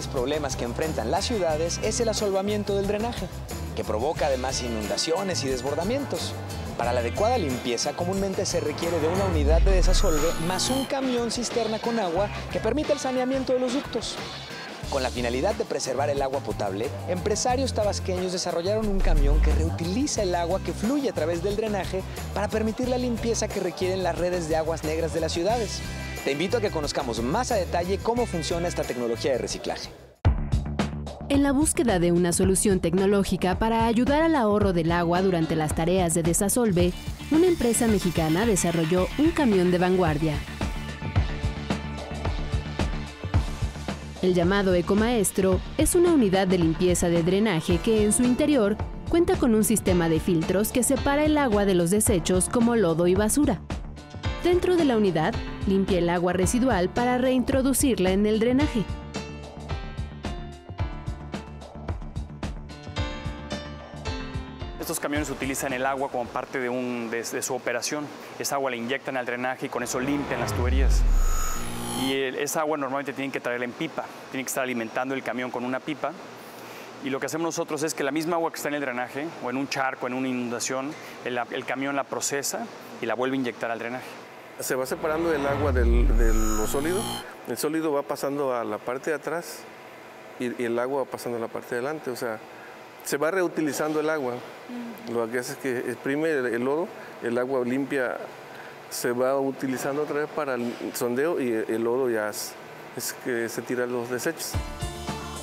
Grandes 0.00 0.14
problemas 0.14 0.56
que 0.56 0.64
enfrentan 0.64 1.10
las 1.10 1.26
ciudades 1.26 1.78
es 1.82 2.00
el 2.00 2.08
asolvamiento 2.08 2.74
del 2.74 2.86
drenaje, 2.86 3.26
que 3.76 3.84
provoca 3.84 4.28
además 4.28 4.62
inundaciones 4.62 5.44
y 5.44 5.48
desbordamientos. 5.48 6.32
Para 6.78 6.94
la 6.94 7.00
adecuada 7.00 7.36
limpieza 7.36 7.92
comúnmente 7.92 8.46
se 8.46 8.60
requiere 8.60 8.98
de 8.98 9.08
una 9.08 9.26
unidad 9.26 9.60
de 9.60 9.72
desasolve 9.72 10.26
más 10.46 10.70
un 10.70 10.86
camión 10.86 11.30
cisterna 11.30 11.80
con 11.80 11.98
agua 11.98 12.30
que 12.50 12.60
permita 12.60 12.94
el 12.94 12.98
saneamiento 12.98 13.52
de 13.52 13.60
los 13.60 13.74
ductos. 13.74 14.16
Con 14.88 15.02
la 15.02 15.10
finalidad 15.10 15.54
de 15.54 15.66
preservar 15.66 16.08
el 16.08 16.22
agua 16.22 16.40
potable, 16.40 16.88
empresarios 17.08 17.74
tabasqueños 17.74 18.32
desarrollaron 18.32 18.88
un 18.88 19.00
camión 19.00 19.42
que 19.42 19.54
reutiliza 19.54 20.22
el 20.22 20.34
agua 20.34 20.60
que 20.64 20.72
fluye 20.72 21.10
a 21.10 21.14
través 21.14 21.42
del 21.42 21.56
drenaje 21.56 22.02
para 22.32 22.48
permitir 22.48 22.88
la 22.88 22.96
limpieza 22.96 23.48
que 23.48 23.60
requieren 23.60 24.02
las 24.02 24.16
redes 24.16 24.48
de 24.48 24.56
aguas 24.56 24.82
negras 24.82 25.12
de 25.12 25.20
las 25.20 25.32
ciudades. 25.32 25.82
Te 26.24 26.32
invito 26.32 26.58
a 26.58 26.60
que 26.60 26.70
conozcamos 26.70 27.22
más 27.22 27.50
a 27.50 27.54
detalle 27.54 27.96
cómo 27.96 28.26
funciona 28.26 28.68
esta 28.68 28.84
tecnología 28.84 29.32
de 29.32 29.38
reciclaje. 29.38 29.88
En 31.30 31.42
la 31.42 31.52
búsqueda 31.52 31.98
de 31.98 32.12
una 32.12 32.32
solución 32.32 32.80
tecnológica 32.80 33.58
para 33.58 33.86
ayudar 33.86 34.22
al 34.22 34.34
ahorro 34.34 34.74
del 34.74 34.92
agua 34.92 35.22
durante 35.22 35.56
las 35.56 35.74
tareas 35.74 36.12
de 36.12 36.22
desasolve, 36.22 36.92
una 37.30 37.46
empresa 37.46 37.86
mexicana 37.86 38.44
desarrolló 38.44 39.06
un 39.16 39.30
camión 39.30 39.70
de 39.70 39.78
vanguardia. 39.78 40.34
El 44.20 44.34
llamado 44.34 44.74
Ecomaestro 44.74 45.58
es 45.78 45.94
una 45.94 46.12
unidad 46.12 46.46
de 46.46 46.58
limpieza 46.58 47.08
de 47.08 47.22
drenaje 47.22 47.78
que 47.78 48.04
en 48.04 48.12
su 48.12 48.24
interior 48.24 48.76
cuenta 49.08 49.36
con 49.36 49.54
un 49.54 49.64
sistema 49.64 50.10
de 50.10 50.20
filtros 50.20 50.70
que 50.70 50.82
separa 50.82 51.24
el 51.24 51.38
agua 51.38 51.64
de 51.64 51.74
los 51.74 51.90
desechos 51.90 52.50
como 52.50 52.76
lodo 52.76 53.06
y 53.06 53.14
basura. 53.14 53.62
Dentro 54.44 54.76
de 54.76 54.86
la 54.86 54.96
unidad, 54.96 55.34
limpia 55.70 55.98
el 55.98 56.10
agua 56.10 56.32
residual 56.32 56.88
para 56.88 57.16
reintroducirla 57.16 58.10
en 58.10 58.26
el 58.26 58.40
drenaje. 58.40 58.82
Estos 64.80 64.98
camiones 64.98 65.30
utilizan 65.30 65.72
el 65.72 65.86
agua 65.86 66.10
como 66.10 66.24
parte 66.28 66.58
de, 66.58 67.42
su 67.42 67.54
operación. 67.54 68.04
Esa 68.40 68.56
agua 68.56 68.72
la 68.72 68.76
inyectan 68.76 69.16
al 69.16 69.24
drenaje 69.24 69.66
y 69.66 69.68
con 69.68 69.84
eso 69.84 70.00
limpian 70.00 70.40
las 70.40 70.52
tuberías. 70.52 71.02
Y 72.02 72.14
esa 72.14 72.62
agua 72.62 72.76
normalmente 72.76 73.12
tienen 73.12 73.30
que 73.30 73.38
traerla 73.38 73.66
en 73.66 73.72
pipa, 73.72 74.04
tienen 74.32 74.44
que 74.44 74.48
estar 74.48 74.64
alimentando 74.64 75.14
el 75.14 75.22
camión 75.22 75.52
con 75.52 75.64
una 75.64 75.78
pipa. 75.78 76.10
Y 77.04 77.10
lo 77.10 77.20
que 77.20 77.26
hacemos 77.26 77.44
nosotros 77.44 77.84
es 77.84 77.94
que 77.94 78.02
la 78.02 78.10
misma 78.10 78.34
agua 78.34 78.50
que 78.50 78.56
está 78.56 78.68
en 78.68 78.74
el 78.74 78.80
drenaje 78.80 79.28
o 79.44 79.50
en 79.50 79.56
un 79.56 79.68
charco, 79.68 80.08
en 80.08 80.14
una 80.14 80.26
inundación, 80.26 80.92
el 81.24 81.64
camión 81.64 81.94
la 81.94 82.04
procesa 82.04 82.66
y 83.00 83.06
la 83.06 83.14
vuelve 83.14 83.36
a 83.36 83.38
inyectar 83.38 83.70
al 83.70 83.78
drenaje. 83.78 84.19
Se 84.60 84.74
va 84.74 84.84
separando 84.84 85.32
el 85.32 85.46
agua 85.46 85.72
del, 85.72 86.06
de 86.18 86.34
lo 86.34 86.66
sólido, 86.66 87.00
el 87.48 87.56
sólido 87.56 87.92
va 87.92 88.02
pasando 88.02 88.54
a 88.54 88.62
la 88.62 88.78
parte 88.78 89.10
de 89.10 89.16
atrás 89.16 89.60
y, 90.38 90.62
el 90.62 90.78
agua 90.78 91.04
va 91.04 91.10
pasando 91.10 91.38
a 91.38 91.40
la 91.40 91.48
parte 91.48 91.74
de 91.74 91.80
adelante, 91.80 92.10
o 92.10 92.16
sea, 92.16 92.38
se 93.04 93.16
va 93.16 93.30
reutilizando 93.30 94.00
el 94.00 94.10
agua. 94.10 94.34
Lo 95.12 95.30
que 95.30 95.38
hace 95.38 95.52
es 95.52 95.58
que 95.58 95.78
exprime 95.78 96.30
el, 96.30 96.62
lodo, 96.62 96.88
el 97.22 97.38
agua 97.38 97.64
limpia 97.64 98.18
se 98.90 99.12
va 99.12 99.38
utilizando 99.38 100.02
otra 100.02 100.20
vez 100.20 100.28
para 100.28 100.54
el 100.54 100.74
sondeo 100.94 101.40
y 101.40 101.52
el 101.52 101.82
lodo 101.82 102.10
ya 102.10 102.28
es, 102.28 102.52
es 102.96 103.14
que 103.24 103.48
se 103.48 103.62
tira 103.62 103.86
los 103.86 104.10
desechos. 104.10 104.52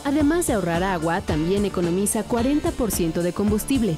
Además 0.06 0.48
de 0.48 0.54
ahorrar 0.54 0.84
agua, 0.84 1.22
también 1.22 1.66
economiza 1.66 2.24
40% 2.24 3.22
de 3.22 3.34
combustible. 3.34 3.98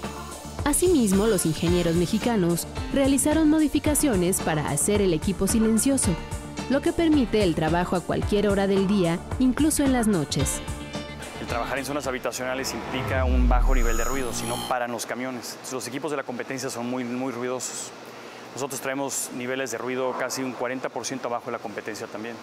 Asimismo, 0.69 1.25
los 1.25 1.47
ingenieros 1.47 1.95
mexicanos 1.95 2.67
realizaron 2.93 3.49
modificaciones 3.49 4.39
para 4.39 4.69
hacer 4.69 5.01
el 5.01 5.15
equipo 5.15 5.47
silencioso, 5.47 6.11
lo 6.69 6.79
que 6.79 6.93
permite 6.93 7.41
el 7.41 7.55
trabajo 7.55 7.95
a 7.95 8.01
cualquier 8.01 8.47
hora 8.47 8.67
del 8.67 8.85
día, 8.85 9.17
incluso 9.39 9.83
en 9.83 9.93
las 9.93 10.07
noches. 10.07 10.61
El 11.41 11.47
trabajar 11.47 11.79
en 11.79 11.85
zonas 11.85 12.05
habitacionales 12.05 12.75
implica 12.75 13.25
un 13.25 13.49
bajo 13.49 13.73
nivel 13.73 13.97
de 13.97 14.03
ruido, 14.03 14.31
si 14.31 14.45
no 14.45 14.57
paran 14.69 14.91
los 14.91 15.07
camiones. 15.07 15.57
Los 15.71 15.87
equipos 15.87 16.11
de 16.11 16.17
la 16.17 16.23
competencia 16.23 16.69
son 16.69 16.87
muy, 16.87 17.03
muy 17.03 17.31
ruidosos. 17.31 17.89
Nosotros 18.53 18.79
traemos 18.79 19.31
niveles 19.35 19.71
de 19.71 19.79
ruido 19.79 20.15
casi 20.19 20.43
un 20.43 20.55
40% 20.55 21.25
abajo 21.25 21.47
de 21.47 21.53
la 21.53 21.57
competencia 21.59 22.05
también. 22.05 22.35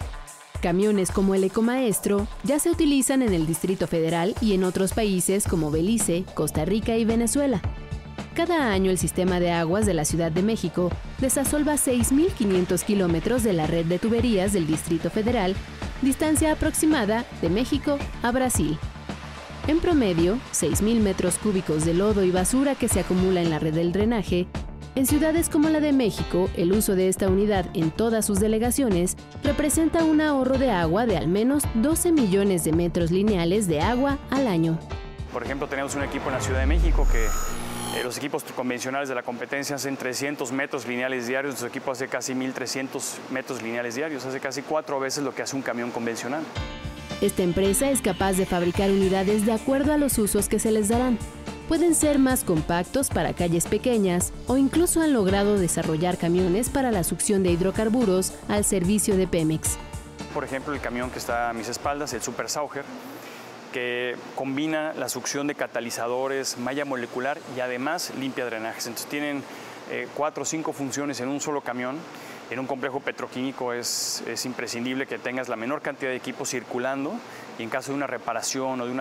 Camiones 0.61 1.13
como 1.13 1.37
el 1.37 1.45
Ecomaestro 1.45 2.27
ya 2.43 2.59
se 2.59 2.71
utilizan 2.71 3.23
en 3.23 3.33
el 3.33 3.47
Distrito 3.47 3.87
Federal 3.87 4.35
y 4.41 4.55
en 4.55 4.65
otros 4.65 4.95
países 4.95 5.47
como 5.47 5.71
Belice, 5.71 6.25
Costa 6.35 6.65
Rica 6.65 6.97
y 6.97 7.05
Venezuela. 7.05 7.63
Cada 8.37 8.71
año 8.71 8.91
el 8.91 8.99
sistema 8.99 9.41
de 9.41 9.51
aguas 9.51 9.87
de 9.87 9.95
la 9.95 10.05
Ciudad 10.05 10.31
de 10.31 10.43
México 10.43 10.91
desasolva 11.19 11.77
6.500 11.77 12.85
kilómetros 12.85 13.43
de 13.43 13.55
la 13.55 13.67
red 13.67 13.87
de 13.87 13.99
tuberías 13.99 14.53
del 14.53 14.67
Distrito 14.67 15.09
Federal, 15.09 15.57
distancia 16.03 16.53
aproximada 16.53 17.25
de 17.41 17.49
México 17.49 17.99
a 18.23 18.31
Brasil. 18.33 18.79
En 19.69 19.81
promedio, 19.81 20.35
6.000 20.53 21.01
metros 21.01 21.39
cúbicos 21.39 21.87
de 21.87 21.95
lodo 21.95 22.25
y 22.25 22.31
basura 22.31 22.75
que 22.75 22.89
se 22.89 23.01
acumula 23.01 23.41
en 23.41 23.49
la 23.49 23.59
red 23.59 23.73
del 23.73 23.93
drenaje 23.93 24.47
en 24.97 25.07
ciudades 25.07 25.51
como 25.51 25.69
la 25.69 25.81
de 25.81 25.93
México, 25.93 26.49
el 26.57 26.73
uso 26.73 26.95
de 26.95 27.09
esta 27.09 27.29
unidad 27.29 27.67
en 27.75 27.91
todas 27.91 28.25
sus 28.25 28.41
delegaciones 28.41 29.15
representa 29.43 30.05
un 30.05 30.23
ahorro 30.23 30.57
de 30.57 30.71
agua 30.71 31.05
de 31.05 31.19
al 31.19 31.29
menos 31.29 31.65
12 31.75 32.13
millones 32.13 32.65
de 32.65 32.73
metros 32.73 33.11
lineales 33.11 33.67
de 33.69 33.83
agua 33.83 34.17
al 34.31 34.47
año. 34.47 34.79
Por 35.35 35.43
ejemplo, 35.43 35.69
tenemos 35.69 35.95
un 35.97 36.03
equipo 36.03 36.29
en 36.29 36.33
la 36.33 36.41
Ciudad 36.41 36.61
de 36.61 36.67
México 36.67 37.07
que 37.13 37.27
eh, 37.97 38.05
los 38.05 38.17
equipos 38.19 38.45
convencionales 38.45 39.09
de 39.09 39.15
la 39.15 39.23
competencia 39.23 39.77
hacen 39.77 39.97
300 39.97 40.53
metros 40.53 40.87
lineales 40.87 41.27
diarios, 41.27 41.53
nuestro 41.53 41.69
equipo 41.69 41.91
hace 41.91 42.09
casi 42.09 42.35
1.300 42.35 43.31
metros 43.31 43.63
lineales 43.63 43.95
diarios, 43.95 44.25
hace 44.25 44.41
casi 44.41 44.63
cuatro 44.63 45.01
veces 45.01 45.25
lo 45.25 45.35
que 45.35 45.43
hace 45.43 45.57
un 45.57 45.63
camión 45.63 45.91
convencional. 45.91 46.43
Esta 47.21 47.43
empresa 47.43 47.91
es 47.91 48.03
capaz 48.03 48.35
de 48.35 48.45
fabricar 48.45 48.91
unidades 48.91 49.47
de 49.47 49.53
acuerdo 49.53 49.93
a 49.93 49.99
los 49.99 50.19
usos 50.19 50.49
que 50.49 50.59
se 50.59 50.71
les 50.71 50.89
darán 50.89 51.19
pueden 51.69 51.95
ser 51.95 52.19
más 52.19 52.45
compactos 52.45 53.09
para 53.09 53.35
calles 53.35 53.67
pequeñas 53.67 54.33
o 54.47 54.57
incluso 54.57 55.01
han 55.01 55.13
logrado 55.13 55.59
desarrollar 55.59 56.17
camiones 56.17 56.71
para 56.71 56.93
la 56.93 57.05
succión 57.05 57.43
de 57.43 57.51
hidrocarburos 57.51 58.33
al 58.49 58.65
servicio 58.65 59.17
de 59.17 59.27
Pemex. 59.27 59.77
Por 60.33 60.45
ejemplo, 60.45 60.75
el 60.75 60.81
camión 60.81 61.11
que 61.11 61.19
está 61.19 61.51
a 61.51 61.53
mis 61.53 61.69
espaldas, 61.69 62.13
el 62.13 62.23
Super 62.23 62.49
Sauger, 62.49 62.85
que 63.77 64.17
combina 64.35 64.95
la 64.95 65.11
succión 65.11 65.47
de 65.47 65.55
catalizadores, 65.55 66.57
malla 66.57 66.87
molecular 66.87 67.39
y 67.55 67.61
además 67.61 68.11
limpia 68.19 68.47
drenajes. 68.47 68.87
Entonces 68.87 69.11
tienen 69.11 69.43
eh, 69.91 70.09
cuatro 70.15 70.45
o 70.45 70.47
cinco 70.47 70.73
funciones 70.73 71.21
en 71.21 71.29
un 71.29 71.43
solo 71.43 71.61
camión 71.61 71.99
en 72.49 72.59
un 72.59 72.67
complejo 72.67 73.01
petroquímico 73.01 73.75
es, 73.75 74.23
imprescindible 74.45 75.07
que 75.07 75.19
tengas 75.19 75.49
la 75.49 75.57
menor 75.57 75.83
cantidad 75.83 76.11
de 76.11 76.17
equipos 76.17 76.49
circulando 76.49 77.13
y 77.59 77.65
en 77.65 77.69
caso 77.69 77.91
de 77.91 77.97
una 77.97 78.07
reparación 78.07 78.81
o 78.81 78.87
de 78.87 78.93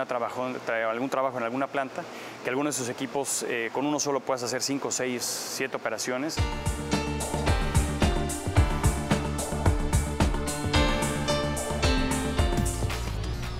algún 0.84 1.08
trabajo 1.08 1.38
en 1.38 1.44
alguna 1.44 1.68
planta, 1.68 2.02
que 2.42 2.50
algunos 2.50 2.76
de 2.76 2.82
esos 2.82 2.94
equipos 2.94 3.44
eh, 3.48 3.70
con 3.72 3.86
uno 3.86 3.98
solo 3.98 4.20
puedas 4.20 4.42
hacer 4.42 4.62
5, 4.62 4.90
6, 4.90 5.22
7 5.22 5.76
operaciones. 5.76 6.36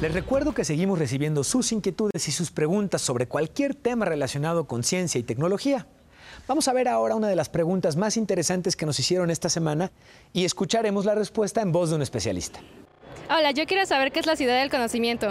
Les 0.06 0.14
recuerdo 0.14 0.54
que 0.54 0.64
seguimos 0.64 1.00
recibiendo 1.00 1.42
sus 1.42 1.72
inquietudes 1.72 2.28
y 2.28 2.30
sus 2.30 2.52
preguntas 2.52 3.02
sobre 3.02 3.26
cualquier 3.26 3.74
tema 3.74 4.04
relacionado 4.04 4.68
con 4.68 4.84
ciencia 4.84 5.18
y 5.18 5.24
tecnología. 5.24 5.88
Vamos 6.46 6.68
a 6.68 6.72
ver 6.72 6.86
ahora 6.86 7.16
una 7.16 7.26
de 7.26 7.34
las 7.34 7.48
preguntas 7.48 7.96
más 7.96 8.16
interesantes 8.16 8.76
que 8.76 8.86
nos 8.86 9.00
hicieron 9.00 9.30
esta 9.30 9.48
semana 9.48 9.90
y 10.32 10.44
escucharemos 10.44 11.06
la 11.06 11.16
respuesta 11.16 11.60
en 11.60 11.72
voz 11.72 11.90
de 11.90 11.96
un 11.96 12.02
especialista. 12.02 12.60
Hola, 13.28 13.50
yo 13.50 13.66
quiero 13.66 13.84
saber 13.84 14.12
qué 14.12 14.20
es 14.20 14.26
la 14.26 14.36
ciudad 14.36 14.60
del 14.60 14.70
conocimiento. 14.70 15.30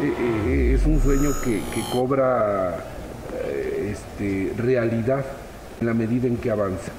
Eh, 0.00 0.12
eh, 0.18 0.72
es 0.74 0.84
un 0.84 1.00
sueño 1.00 1.30
que, 1.44 1.62
cobra 1.92 2.84
eh, 3.44 3.94
este, 3.94 4.60
realidad 4.60 5.24
en 5.80 5.86
la 5.86 5.94
medida 5.94 6.26
en 6.26 6.36
que 6.38 6.50
avanza. 6.50 6.90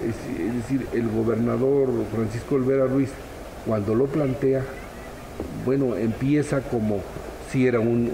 Es, 0.00 0.54
decir, 0.54 0.86
el 0.92 1.08
gobernador 1.08 1.88
Francisco 2.14 2.54
Olvera 2.54 2.86
Ruiz, 2.86 3.10
cuando 3.66 3.96
lo 3.96 4.06
plantea, 4.06 4.62
bueno, 5.64 5.96
empieza 5.96 6.60
como 6.60 7.00
si 7.50 7.66
era 7.66 7.80
un, 7.80 8.08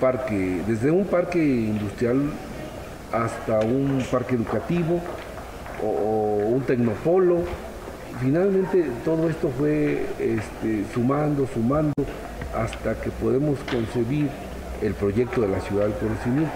parque, 0.00 0.62
desde 0.66 0.90
un 0.90 1.04
parque 1.06 1.38
industrial 1.38 2.22
hasta 3.12 3.60
un 3.60 4.02
parque 4.10 4.34
educativo 4.34 5.00
o, 5.82 6.48
un 6.48 6.62
tecnopolo. 6.62 7.40
Finalmente 8.20 8.84
todo 9.04 9.28
esto 9.28 9.50
fue 9.58 10.06
este, 10.18 10.84
sumando, 10.92 11.46
sumando, 11.52 11.94
hasta 12.54 12.94
que 13.00 13.10
podemos 13.10 13.58
concebir 13.60 14.28
el 14.82 14.94
proyecto 14.94 15.40
de 15.40 15.48
la 15.48 15.60
ciudad 15.60 15.84
del 15.84 15.94
conocimiento, 15.94 16.52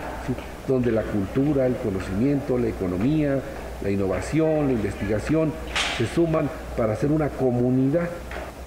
donde 0.69 0.93
la 0.93 1.03
cultura, 1.03 1.67
el 1.67 1.77
conocimiento, 1.77 2.59
la 2.59 2.69
economía, 2.69 3.41
la 3.83 3.91
innovación, 3.91 4.67
la 4.67 4.73
investigación 4.73 5.53
se 5.97 6.07
suman 6.07 6.49
para 6.77 6.93
hacer 6.93 7.11
una 7.11 7.29
comunidad 7.29 8.09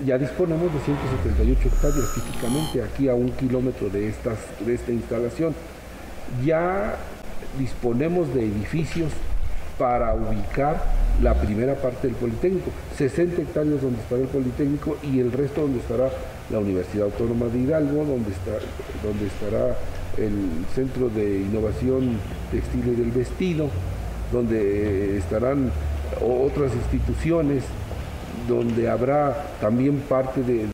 ya 0.06 0.18
disponemos 0.18 0.74
de 0.74 0.80
178 0.80 1.68
hectáreas 1.68 2.10
físicamente 2.10 2.82
aquí 2.82 3.10
a 3.10 3.16
un 3.16 3.32
kilómetro 3.32 3.90
de, 3.90 4.08
estas, 4.08 4.38
de 4.66 4.74
esta 4.74 4.92
instalación. 4.92 5.54
Ya 6.44 6.96
disponemos 7.58 8.34
de 8.34 8.46
edificios 8.46 9.12
para 9.78 10.14
ubicar 10.14 10.82
la 11.22 11.34
primera 11.34 11.76
parte 11.76 12.08
del 12.08 12.16
Politécnico, 12.16 12.70
60 12.98 13.42
hectáreas 13.42 13.82
donde 13.82 14.00
estará 14.00 14.22
el 14.22 14.28
Politécnico 14.28 14.98
y 15.04 15.20
el 15.20 15.32
resto 15.32 15.62
donde 15.62 15.80
estará 15.80 16.10
la 16.50 16.60
Universidad 16.60 17.06
Autónoma 17.06 17.48
de 17.48 17.60
Hidalgo, 17.60 18.06
donde, 18.06 18.32
donde 19.04 19.28
estará 19.28 19.76
el 20.18 20.66
Centro 20.76 21.10
de 21.10 21.42
Innovación 21.42 22.18
Textil 22.52 22.88
y 22.88 22.96
del 22.96 23.12
Vestido, 23.12 23.70
donde 24.32 25.18
estarán 25.18 25.72
otras 26.22 26.74
instituciones 26.74 27.64
donde 28.48 28.90
habrá 28.90 29.46
también 29.62 30.00
parte 30.10 30.42
de, 30.42 30.68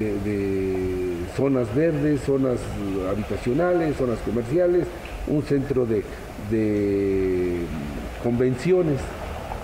zonas 1.35 1.73
verdes, 1.75 2.21
zonas 2.21 2.57
habitacionales, 3.09 3.97
zonas 3.97 4.19
comerciales, 4.19 4.87
un 5.27 5.43
centro 5.43 5.85
de, 5.85 6.03
convenciones, 8.23 8.99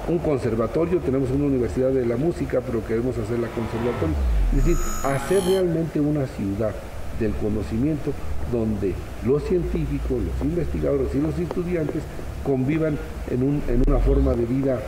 un 0.08 0.20
conservatorio, 0.20 1.00
tenemos 1.00 1.30
una 1.32 1.46
universidad 1.46 1.92
de 1.92 2.06
la 2.06 2.18
música, 2.18 2.62
pero 2.62 2.86
queremos 2.86 3.18
hacer 3.18 3.40
la 3.40 3.48
conservatorio. 3.50 4.16
Es 4.52 4.66
decir, 4.66 4.78
hacer 5.04 5.42
realmente 5.46 6.00
una 6.00 6.26
ciudad 6.28 6.74
del 7.20 7.32
conocimiento 7.34 8.12
donde 8.52 8.94
los 9.26 9.44
científicos, 9.44 10.22
los 10.24 10.42
investigadores 10.42 11.14
y 11.16 11.22
los 11.22 11.38
estudiantes 11.38 12.02
convivan 12.44 12.98
en, 13.30 13.62
en 13.68 13.84
una 13.88 14.00
forma 14.00 14.34
de 14.34 14.46
vida 14.46 14.80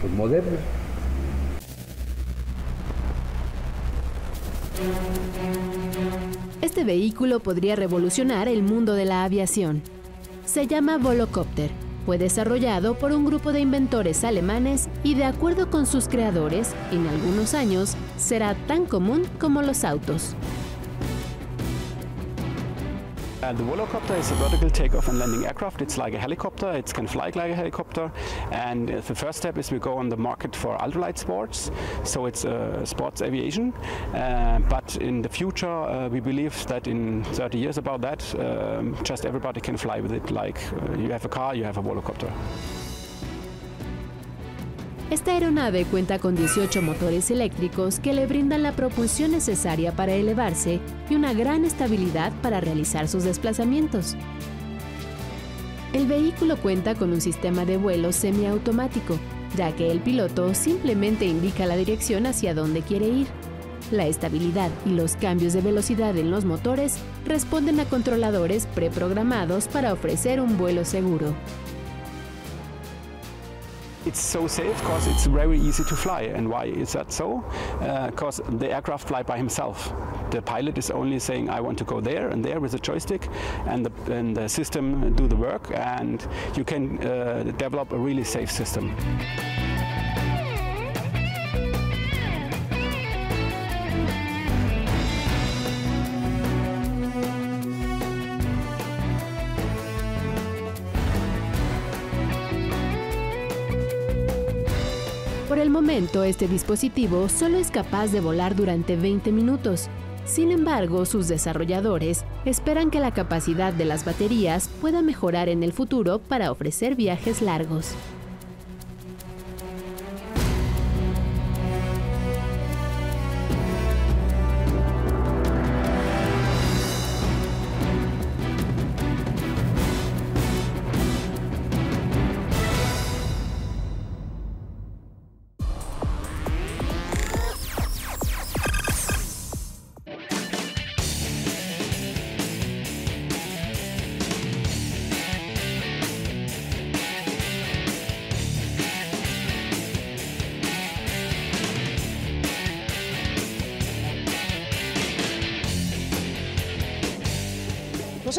pues, 0.00 0.12
moderna. 0.12 0.58
Este 6.62 6.84
vehículo 6.84 7.40
podría 7.40 7.76
revolucionar 7.76 8.48
el 8.48 8.62
mundo 8.62 8.94
de 8.94 9.04
la 9.04 9.24
aviación. 9.24 9.82
Se 10.44 10.66
llama 10.66 10.98
Volocopter. 10.98 11.70
Fue 12.04 12.18
desarrollado 12.18 12.98
por 12.98 13.12
un 13.12 13.24
grupo 13.24 13.52
de 13.52 13.60
inventores 13.60 14.22
alemanes 14.22 14.88
y 15.02 15.14
de 15.14 15.24
acuerdo 15.24 15.70
con 15.70 15.86
sus 15.86 16.06
creadores, 16.06 16.72
en 16.92 17.06
algunos 17.06 17.54
años 17.54 17.96
será 18.16 18.54
tan 18.66 18.86
común 18.86 19.22
como 19.40 19.62
los 19.62 19.82
autos. 19.82 20.36
Uh, 23.46 23.52
the 23.52 23.62
Volocopter 23.62 24.18
is 24.18 24.28
a 24.32 24.34
vertical 24.34 24.68
takeoff 24.68 25.06
and 25.06 25.20
landing 25.20 25.46
aircraft. 25.46 25.80
It's 25.80 25.96
like 25.96 26.14
a 26.14 26.18
helicopter. 26.18 26.72
It 26.72 26.92
can 26.92 27.06
fly 27.06 27.26
like 27.26 27.52
a 27.52 27.54
helicopter. 27.54 28.10
And 28.50 28.88
the 28.88 29.14
first 29.14 29.38
step 29.38 29.56
is 29.56 29.70
we 29.70 29.78
go 29.78 29.96
on 29.96 30.08
the 30.08 30.16
market 30.16 30.56
for 30.56 30.76
ultralight 30.78 31.16
sports. 31.16 31.70
So 32.02 32.26
it's 32.26 32.44
uh, 32.44 32.84
sports 32.84 33.22
aviation. 33.22 33.72
Uh, 34.12 34.58
but 34.68 34.96
in 34.96 35.22
the 35.22 35.28
future, 35.28 35.68
uh, 35.68 36.08
we 36.08 36.18
believe 36.18 36.66
that 36.66 36.88
in 36.88 37.22
30 37.22 37.58
years 37.58 37.78
about 37.78 38.00
that, 38.00 38.34
um, 38.34 38.96
just 39.04 39.24
everybody 39.24 39.60
can 39.60 39.76
fly 39.76 40.00
with 40.00 40.10
it. 40.10 40.32
Like 40.32 40.58
uh, 40.72 40.96
you 40.98 41.12
have 41.12 41.24
a 41.24 41.28
car, 41.28 41.54
you 41.54 41.62
have 41.62 41.76
a 41.76 41.82
Volocopter. 41.82 42.32
Esta 45.08 45.30
aeronave 45.30 45.84
cuenta 45.84 46.18
con 46.18 46.34
18 46.34 46.82
motores 46.82 47.30
eléctricos 47.30 48.00
que 48.00 48.12
le 48.12 48.26
brindan 48.26 48.64
la 48.64 48.72
propulsión 48.72 49.30
necesaria 49.30 49.92
para 49.92 50.14
elevarse 50.14 50.80
y 51.08 51.14
una 51.14 51.32
gran 51.32 51.64
estabilidad 51.64 52.32
para 52.42 52.60
realizar 52.60 53.06
sus 53.06 53.22
desplazamientos. 53.22 54.16
El 55.92 56.06
vehículo 56.06 56.56
cuenta 56.56 56.96
con 56.96 57.12
un 57.12 57.20
sistema 57.20 57.64
de 57.64 57.76
vuelo 57.76 58.12
semiautomático, 58.12 59.16
ya 59.56 59.74
que 59.76 59.92
el 59.92 60.00
piloto 60.00 60.54
simplemente 60.54 61.24
indica 61.24 61.66
la 61.66 61.76
dirección 61.76 62.26
hacia 62.26 62.52
donde 62.52 62.82
quiere 62.82 63.06
ir. 63.06 63.28
La 63.92 64.08
estabilidad 64.08 64.70
y 64.84 64.90
los 64.90 65.14
cambios 65.14 65.52
de 65.52 65.60
velocidad 65.60 66.16
en 66.16 66.32
los 66.32 66.44
motores 66.44 66.98
responden 67.24 67.78
a 67.78 67.84
controladores 67.84 68.66
preprogramados 68.66 69.68
para 69.68 69.92
ofrecer 69.92 70.40
un 70.40 70.58
vuelo 70.58 70.84
seguro. 70.84 71.32
It's 74.06 74.20
so 74.20 74.46
safe 74.46 74.78
because 74.78 75.08
it's 75.08 75.26
very 75.26 75.58
easy 75.58 75.82
to 75.82 75.96
fly. 75.96 76.22
And 76.22 76.48
why 76.48 76.66
is 76.66 76.92
that 76.92 77.12
so? 77.12 77.44
Because 78.06 78.38
uh, 78.38 78.44
the 78.58 78.72
aircraft 78.72 79.08
fly 79.08 79.24
by 79.24 79.36
himself. 79.36 79.92
The 80.30 80.40
pilot 80.40 80.78
is 80.78 80.90
only 80.90 81.18
saying, 81.18 81.50
I 81.50 81.60
want 81.60 81.76
to 81.78 81.84
go 81.84 82.00
there 82.00 82.28
and 82.28 82.44
there 82.44 82.60
with 82.60 82.74
a 82.74 82.78
joystick, 82.78 83.28
and 83.66 83.84
the, 83.84 84.12
and 84.12 84.36
the 84.36 84.48
system 84.48 85.14
do 85.16 85.26
the 85.26 85.36
work, 85.36 85.70
and 85.74 86.24
you 86.56 86.64
can 86.64 87.04
uh, 87.04 87.52
develop 87.58 87.92
a 87.92 87.98
really 87.98 88.24
safe 88.24 88.50
system. 88.50 88.94
Momento, 105.76 106.24
este 106.24 106.48
dispositivo 106.48 107.28
solo 107.28 107.58
es 107.58 107.70
capaz 107.70 108.10
de 108.10 108.22
volar 108.22 108.56
durante 108.56 108.96
20 108.96 109.30
minutos. 109.30 109.90
Sin 110.24 110.50
embargo, 110.50 111.04
sus 111.04 111.28
desarrolladores 111.28 112.24
esperan 112.46 112.90
que 112.90 112.98
la 112.98 113.12
capacidad 113.12 113.74
de 113.74 113.84
las 113.84 114.06
baterías 114.06 114.70
pueda 114.80 115.02
mejorar 115.02 115.50
en 115.50 115.62
el 115.62 115.74
futuro 115.74 116.18
para 116.18 116.50
ofrecer 116.50 116.94
viajes 116.94 117.42
largos. 117.42 117.94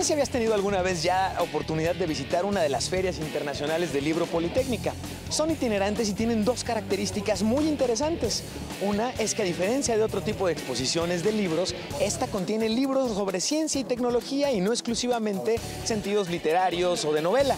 Si 0.08 0.14
habías 0.14 0.30
tenido 0.30 0.54
alguna 0.54 0.82
vez 0.82 1.04
ya 1.04 1.36
oportunidad 1.42 1.94
de 1.94 2.06
visitar 2.06 2.46
una 2.46 2.62
de 2.62 2.70
las 2.70 2.90
ferias 2.90 3.18
internacionales 3.20 3.92
del 3.92 4.06
libro 4.06 4.26
Politécnica. 4.26 4.94
Son 5.30 5.52
itinerantes 5.52 6.08
y 6.08 6.14
tienen 6.14 6.46
dos 6.46 6.64
características 6.64 7.44
muy 7.44 7.68
interesantes. 7.68 8.44
Una 8.82 9.10
es 9.12 9.36
que 9.36 9.42
a 9.42 9.46
diferencia 9.46 9.98
de 9.98 10.04
otro 10.04 10.22
tipo 10.22 10.48
de 10.48 10.54
exposiciones 10.54 11.26
de 11.26 11.34
libros, 11.34 11.76
esta 12.00 12.28
contiene 12.28 12.70
libros 12.70 13.16
sobre 13.16 13.42
ciencia 13.42 13.82
y 13.82 13.84
tecnología 13.84 14.50
y 14.54 14.62
no 14.62 14.72
exclusivamente 14.72 15.60
sentidos 15.84 16.30
literarios 16.30 17.04
o 17.04 17.12
de 17.12 17.22
novela. 17.22 17.58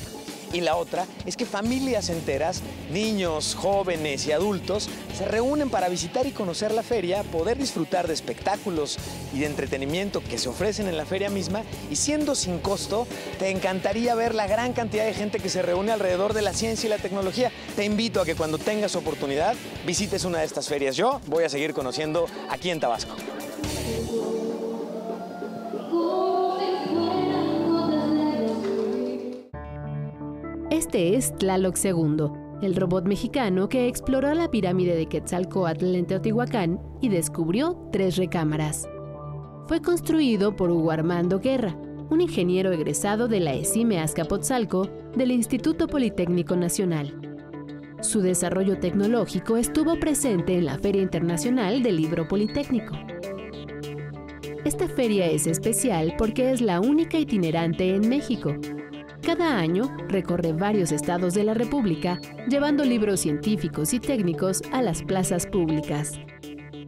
Y 0.51 0.61
la 0.61 0.75
otra 0.75 1.05
es 1.25 1.37
que 1.37 1.45
familias 1.45 2.09
enteras, 2.09 2.61
niños, 2.91 3.55
jóvenes 3.55 4.25
y 4.25 4.31
adultos, 4.31 4.89
se 5.15 5.25
reúnen 5.25 5.69
para 5.69 5.89
visitar 5.89 6.25
y 6.25 6.31
conocer 6.31 6.71
la 6.71 6.83
feria, 6.83 7.23
poder 7.23 7.57
disfrutar 7.57 8.07
de 8.07 8.13
espectáculos 8.13 8.97
y 9.33 9.39
de 9.39 9.45
entretenimiento 9.45 10.23
que 10.23 10.37
se 10.37 10.49
ofrecen 10.49 10.87
en 10.87 10.97
la 10.97 11.05
feria 11.05 11.29
misma 11.29 11.63
y 11.91 11.95
siendo 11.95 12.35
sin 12.35 12.59
costo, 12.59 13.07
te 13.37 13.49
encantaría 13.49 14.15
ver 14.15 14.33
la 14.33 14.47
gran 14.47 14.73
cantidad 14.73 15.05
de 15.05 15.13
gente 15.13 15.39
que 15.39 15.49
se 15.49 15.61
reúne 15.61 15.91
alrededor 15.91 16.33
de 16.33 16.41
la 16.41 16.53
ciencia 16.53 16.87
y 16.87 16.89
la 16.89 16.97
tecnología. 16.97 17.51
Te 17.75 17.85
invito 17.85 18.21
a 18.21 18.25
que 18.25 18.35
cuando 18.35 18.57
tengas 18.57 18.95
oportunidad 18.95 19.55
visites 19.85 20.25
una 20.25 20.39
de 20.39 20.45
estas 20.45 20.67
ferias. 20.67 20.95
Yo 20.95 21.21
voy 21.27 21.43
a 21.43 21.49
seguir 21.49 21.73
conociendo 21.73 22.27
aquí 22.49 22.69
en 22.69 22.79
Tabasco. 22.79 23.15
Este 30.79 31.17
es 31.17 31.35
Tlaloc 31.35 31.75
II, 31.83 32.27
el 32.61 32.73
robot 32.73 33.05
mexicano 33.05 33.67
que 33.67 33.89
exploró 33.89 34.33
la 34.33 34.49
pirámide 34.49 34.95
de 34.95 35.07
Quetzalcoatl 35.07 35.93
en 35.93 36.05
Teotihuacán 36.05 36.79
y 37.01 37.09
descubrió 37.09 37.77
tres 37.91 38.15
recámaras. 38.15 38.87
Fue 39.67 39.81
construido 39.81 40.55
por 40.55 40.71
Hugo 40.71 40.91
Armando 40.91 41.41
Guerra, 41.41 41.75
un 42.09 42.21
ingeniero 42.21 42.71
egresado 42.71 43.27
de 43.27 43.41
la 43.41 43.55
ESIME 43.55 43.99
Azcapotzalco 43.99 44.89
del 45.17 45.31
Instituto 45.31 45.85
Politécnico 45.85 46.55
Nacional. 46.55 47.13
Su 47.99 48.21
desarrollo 48.21 48.79
tecnológico 48.79 49.57
estuvo 49.57 49.99
presente 49.99 50.55
en 50.55 50.63
la 50.63 50.79
Feria 50.79 51.01
Internacional 51.01 51.83
del 51.83 51.97
Libro 51.97 52.25
Politécnico. 52.25 52.95
Esta 54.63 54.87
feria 54.87 55.25
es 55.25 55.45
especial 55.45 56.13
porque 56.17 56.53
es 56.53 56.61
la 56.61 56.79
única 56.79 57.19
itinerante 57.19 57.93
en 57.93 58.07
México 58.07 58.55
cada 59.21 59.57
año 59.57 59.95
recorre 60.07 60.53
varios 60.53 60.91
estados 60.91 61.33
de 61.33 61.43
la 61.43 61.53
República 61.53 62.19
llevando 62.47 62.83
libros 62.83 63.21
científicos 63.21 63.93
y 63.93 63.99
técnicos 63.99 64.61
a 64.71 64.81
las 64.81 65.03
plazas 65.03 65.45
públicas. 65.45 66.13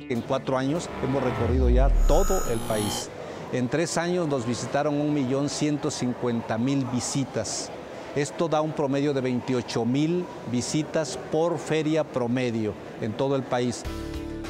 En 0.10 0.22
cuatro 0.22 0.58
años 0.58 0.90
hemos 1.04 1.24
recorrido 1.24 1.70
ya 1.70 1.90
todo 2.08 2.42
el 2.52 2.60
país. 2.60 3.10
En 3.54 3.68
tres 3.68 3.98
años 3.98 4.28
nos 4.28 4.46
visitaron 4.46 4.96
1.150.000 5.16 6.92
visitas. 6.92 7.70
Esto 8.16 8.48
da 8.48 8.62
un 8.62 8.72
promedio 8.72 9.14
de 9.14 9.22
28.000 9.24 10.24
visitas 10.52 11.18
por 11.32 11.58
feria 11.58 12.04
promedio 12.04 12.74
en 13.02 13.14
todo 13.14 13.36
el 13.36 13.44
país. 13.44 13.84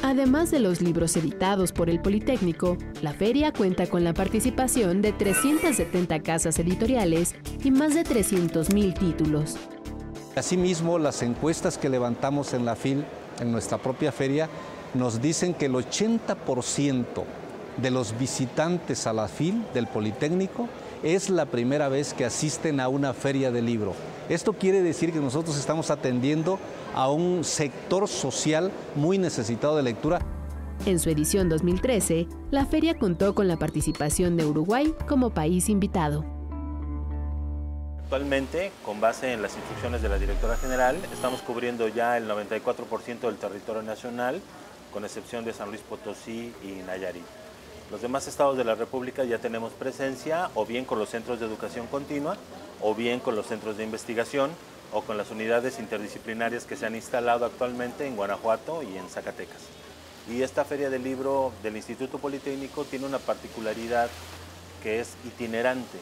Además 0.02 0.50
de 0.50 0.58
los 0.58 0.82
libros 0.82 1.16
editados 1.16 1.70
por 1.70 1.88
el 1.88 2.00
Politécnico, 2.00 2.76
la 3.02 3.12
feria 3.12 3.52
cuenta 3.52 3.86
con 3.86 4.02
la 4.02 4.12
participación 4.12 5.00
de 5.00 5.12
370 5.12 6.20
casas 6.24 6.58
editoriales 6.58 7.36
y 7.62 7.70
más 7.70 7.94
de 7.94 8.02
300.000 8.02 8.98
títulos. 8.98 9.56
Asimismo, 10.34 10.98
las 10.98 11.22
encuestas 11.22 11.78
que 11.78 11.88
levantamos 11.88 12.52
en 12.52 12.64
la 12.64 12.74
FIL, 12.74 13.04
en 13.40 13.52
nuestra 13.52 13.78
propia 13.78 14.10
feria, 14.10 14.48
nos 14.94 15.22
dicen 15.22 15.54
que 15.54 15.66
el 15.66 15.74
80% 15.74 17.04
de 17.76 17.90
los 17.90 18.18
visitantes 18.18 19.06
a 19.06 19.12
la 19.12 19.28
FIL 19.28 19.64
del 19.72 19.86
Politécnico 19.86 20.68
es 21.02 21.30
la 21.30 21.46
primera 21.46 21.88
vez 21.88 22.14
que 22.14 22.24
asisten 22.24 22.80
a 22.80 22.88
una 22.88 23.12
feria 23.12 23.50
de 23.50 23.62
libro. 23.62 23.94
Esto 24.28 24.52
quiere 24.52 24.82
decir 24.82 25.12
que 25.12 25.18
nosotros 25.18 25.58
estamos 25.58 25.90
atendiendo 25.90 26.58
a 26.94 27.10
un 27.10 27.44
sector 27.44 28.08
social 28.08 28.70
muy 28.94 29.18
necesitado 29.18 29.76
de 29.76 29.82
lectura. 29.82 30.20
En 30.86 30.98
su 30.98 31.10
edición 31.10 31.48
2013, 31.48 32.26
la 32.50 32.66
feria 32.66 32.98
contó 32.98 33.34
con 33.34 33.48
la 33.48 33.56
participación 33.56 34.36
de 34.36 34.46
Uruguay 34.46 34.94
como 35.08 35.30
país 35.30 35.68
invitado. 35.68 36.24
Actualmente, 38.02 38.72
con 38.84 39.00
base 39.00 39.32
en 39.32 39.42
las 39.42 39.56
instrucciones 39.56 40.02
de 40.02 40.08
la 40.08 40.18
directora 40.18 40.56
general, 40.56 40.96
estamos 41.12 41.40
cubriendo 41.40 41.88
ya 41.88 42.18
el 42.18 42.28
94% 42.28 43.20
del 43.20 43.36
territorio 43.36 43.82
nacional, 43.82 44.40
con 44.92 45.04
excepción 45.04 45.44
de 45.44 45.52
San 45.52 45.70
Luis 45.70 45.80
Potosí 45.80 46.52
y 46.62 46.82
Nayarit. 46.86 47.41
Los 47.92 48.00
demás 48.00 48.26
estados 48.26 48.56
de 48.56 48.64
la 48.64 48.74
República 48.74 49.22
ya 49.24 49.36
tenemos 49.36 49.74
presencia, 49.74 50.48
o 50.54 50.64
bien 50.64 50.86
con 50.86 50.98
los 50.98 51.10
centros 51.10 51.38
de 51.38 51.44
educación 51.44 51.86
continua, 51.88 52.38
o 52.80 52.94
bien 52.94 53.20
con 53.20 53.36
los 53.36 53.46
centros 53.46 53.76
de 53.76 53.84
investigación, 53.84 54.50
o 54.94 55.02
con 55.02 55.18
las 55.18 55.30
unidades 55.30 55.78
interdisciplinarias 55.78 56.64
que 56.64 56.74
se 56.74 56.86
han 56.86 56.94
instalado 56.94 57.44
actualmente 57.44 58.06
en 58.06 58.16
Guanajuato 58.16 58.82
y 58.82 58.96
en 58.96 59.10
Zacatecas. 59.10 59.60
Y 60.26 60.40
esta 60.40 60.64
feria 60.64 60.88
del 60.88 61.04
libro 61.04 61.52
del 61.62 61.76
Instituto 61.76 62.16
Politécnico 62.16 62.86
tiene 62.86 63.04
una 63.04 63.18
particularidad 63.18 64.08
que 64.82 65.00
es 65.00 65.10
itinerante. 65.26 65.98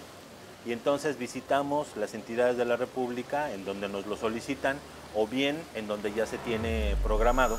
Y 0.65 0.71
entonces 0.71 1.19
visitamos 1.19 1.89
las 1.97 2.15
entidades 2.15 2.57
de 2.57 2.67
la 2.67 2.77
República 2.77 3.53
en 3.53 3.65
donde 3.65 3.89
nos 3.89 4.07
lo 4.07 4.17
solicitan 4.17 4.79
o 5.17 5.27
bien 5.27 5.61
en 5.75 5.89
donde 5.89 6.13
ya 6.13 6.27
se 6.27 6.39
tiene 6.39 6.95
programado. 7.03 7.59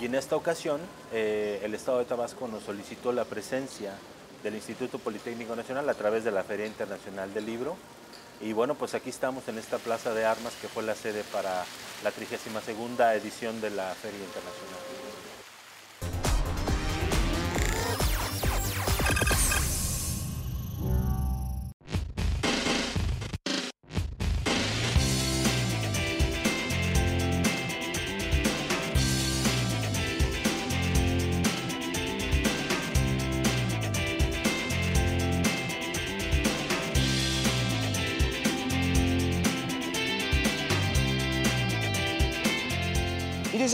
Y 0.00 0.06
en 0.06 0.14
esta 0.14 0.36
ocasión 0.36 0.80
eh, 1.12 1.60
el 1.62 1.74
Estado 1.74 1.98
de 1.98 2.04
Tabasco 2.04 2.48
nos 2.48 2.64
solicitó 2.64 3.12
la 3.12 3.24
presencia 3.24 3.92
del 4.42 4.54
Instituto 4.54 4.98
Politécnico 4.98 5.54
Nacional 5.56 5.88
a 5.88 5.94
través 5.94 6.24
de 6.24 6.30
la 6.30 6.42
Feria 6.42 6.66
Internacional 6.66 7.32
del 7.32 7.46
Libro 7.46 7.76
Y 8.40 8.52
bueno, 8.52 8.74
pues 8.74 8.94
aquí 8.94 9.10
estamos 9.10 9.48
en 9.48 9.58
esta 9.58 9.78
Plaza 9.78 10.12
de 10.12 10.26
Armas 10.26 10.54
que 10.60 10.68
fue 10.68 10.82
la 10.82 10.94
sede 10.94 11.22
para 11.32 11.64
la 12.02 12.10
32 12.10 12.68
edición 13.14 13.60
de 13.60 13.70
la 13.70 13.94
Feria 13.94 14.18
Internacional. 14.18 14.93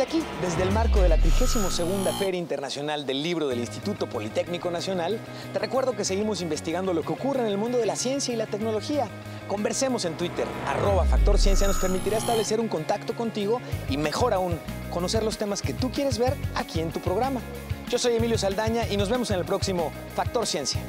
Desde 0.00 0.18
aquí, 0.18 0.26
desde 0.40 0.62
el 0.62 0.70
marco 0.70 1.02
de 1.02 1.10
la 1.10 1.18
32 1.18 2.18
Feria 2.18 2.38
Internacional 2.38 3.04
del 3.04 3.22
Libro 3.22 3.48
del 3.48 3.58
Instituto 3.58 4.08
Politécnico 4.08 4.70
Nacional, 4.70 5.20
te 5.52 5.58
recuerdo 5.58 5.94
que 5.94 6.06
seguimos 6.06 6.40
investigando 6.40 6.94
lo 6.94 7.02
que 7.02 7.12
ocurre 7.12 7.40
en 7.40 7.46
el 7.46 7.58
mundo 7.58 7.76
de 7.76 7.84
la 7.84 7.96
ciencia 7.96 8.32
y 8.32 8.36
la 8.38 8.46
tecnología. 8.46 9.08
Conversemos 9.46 10.06
en 10.06 10.16
Twitter, 10.16 10.46
arroba 10.66 11.04
Factor 11.04 11.36
nos 11.38 11.76
permitirá 11.76 12.16
establecer 12.16 12.60
un 12.60 12.68
contacto 12.68 13.14
contigo 13.14 13.60
y 13.90 13.98
mejor 13.98 14.32
aún, 14.32 14.58
conocer 14.90 15.22
los 15.22 15.36
temas 15.36 15.60
que 15.60 15.74
tú 15.74 15.90
quieres 15.90 16.16
ver 16.18 16.34
aquí 16.54 16.80
en 16.80 16.92
tu 16.92 17.00
programa. 17.00 17.42
Yo 17.90 17.98
soy 17.98 18.14
Emilio 18.14 18.38
Saldaña 18.38 18.88
y 18.88 18.96
nos 18.96 19.10
vemos 19.10 19.30
en 19.32 19.38
el 19.38 19.44
próximo 19.44 19.92
Factor 20.14 20.46
Ciencia. 20.46 20.80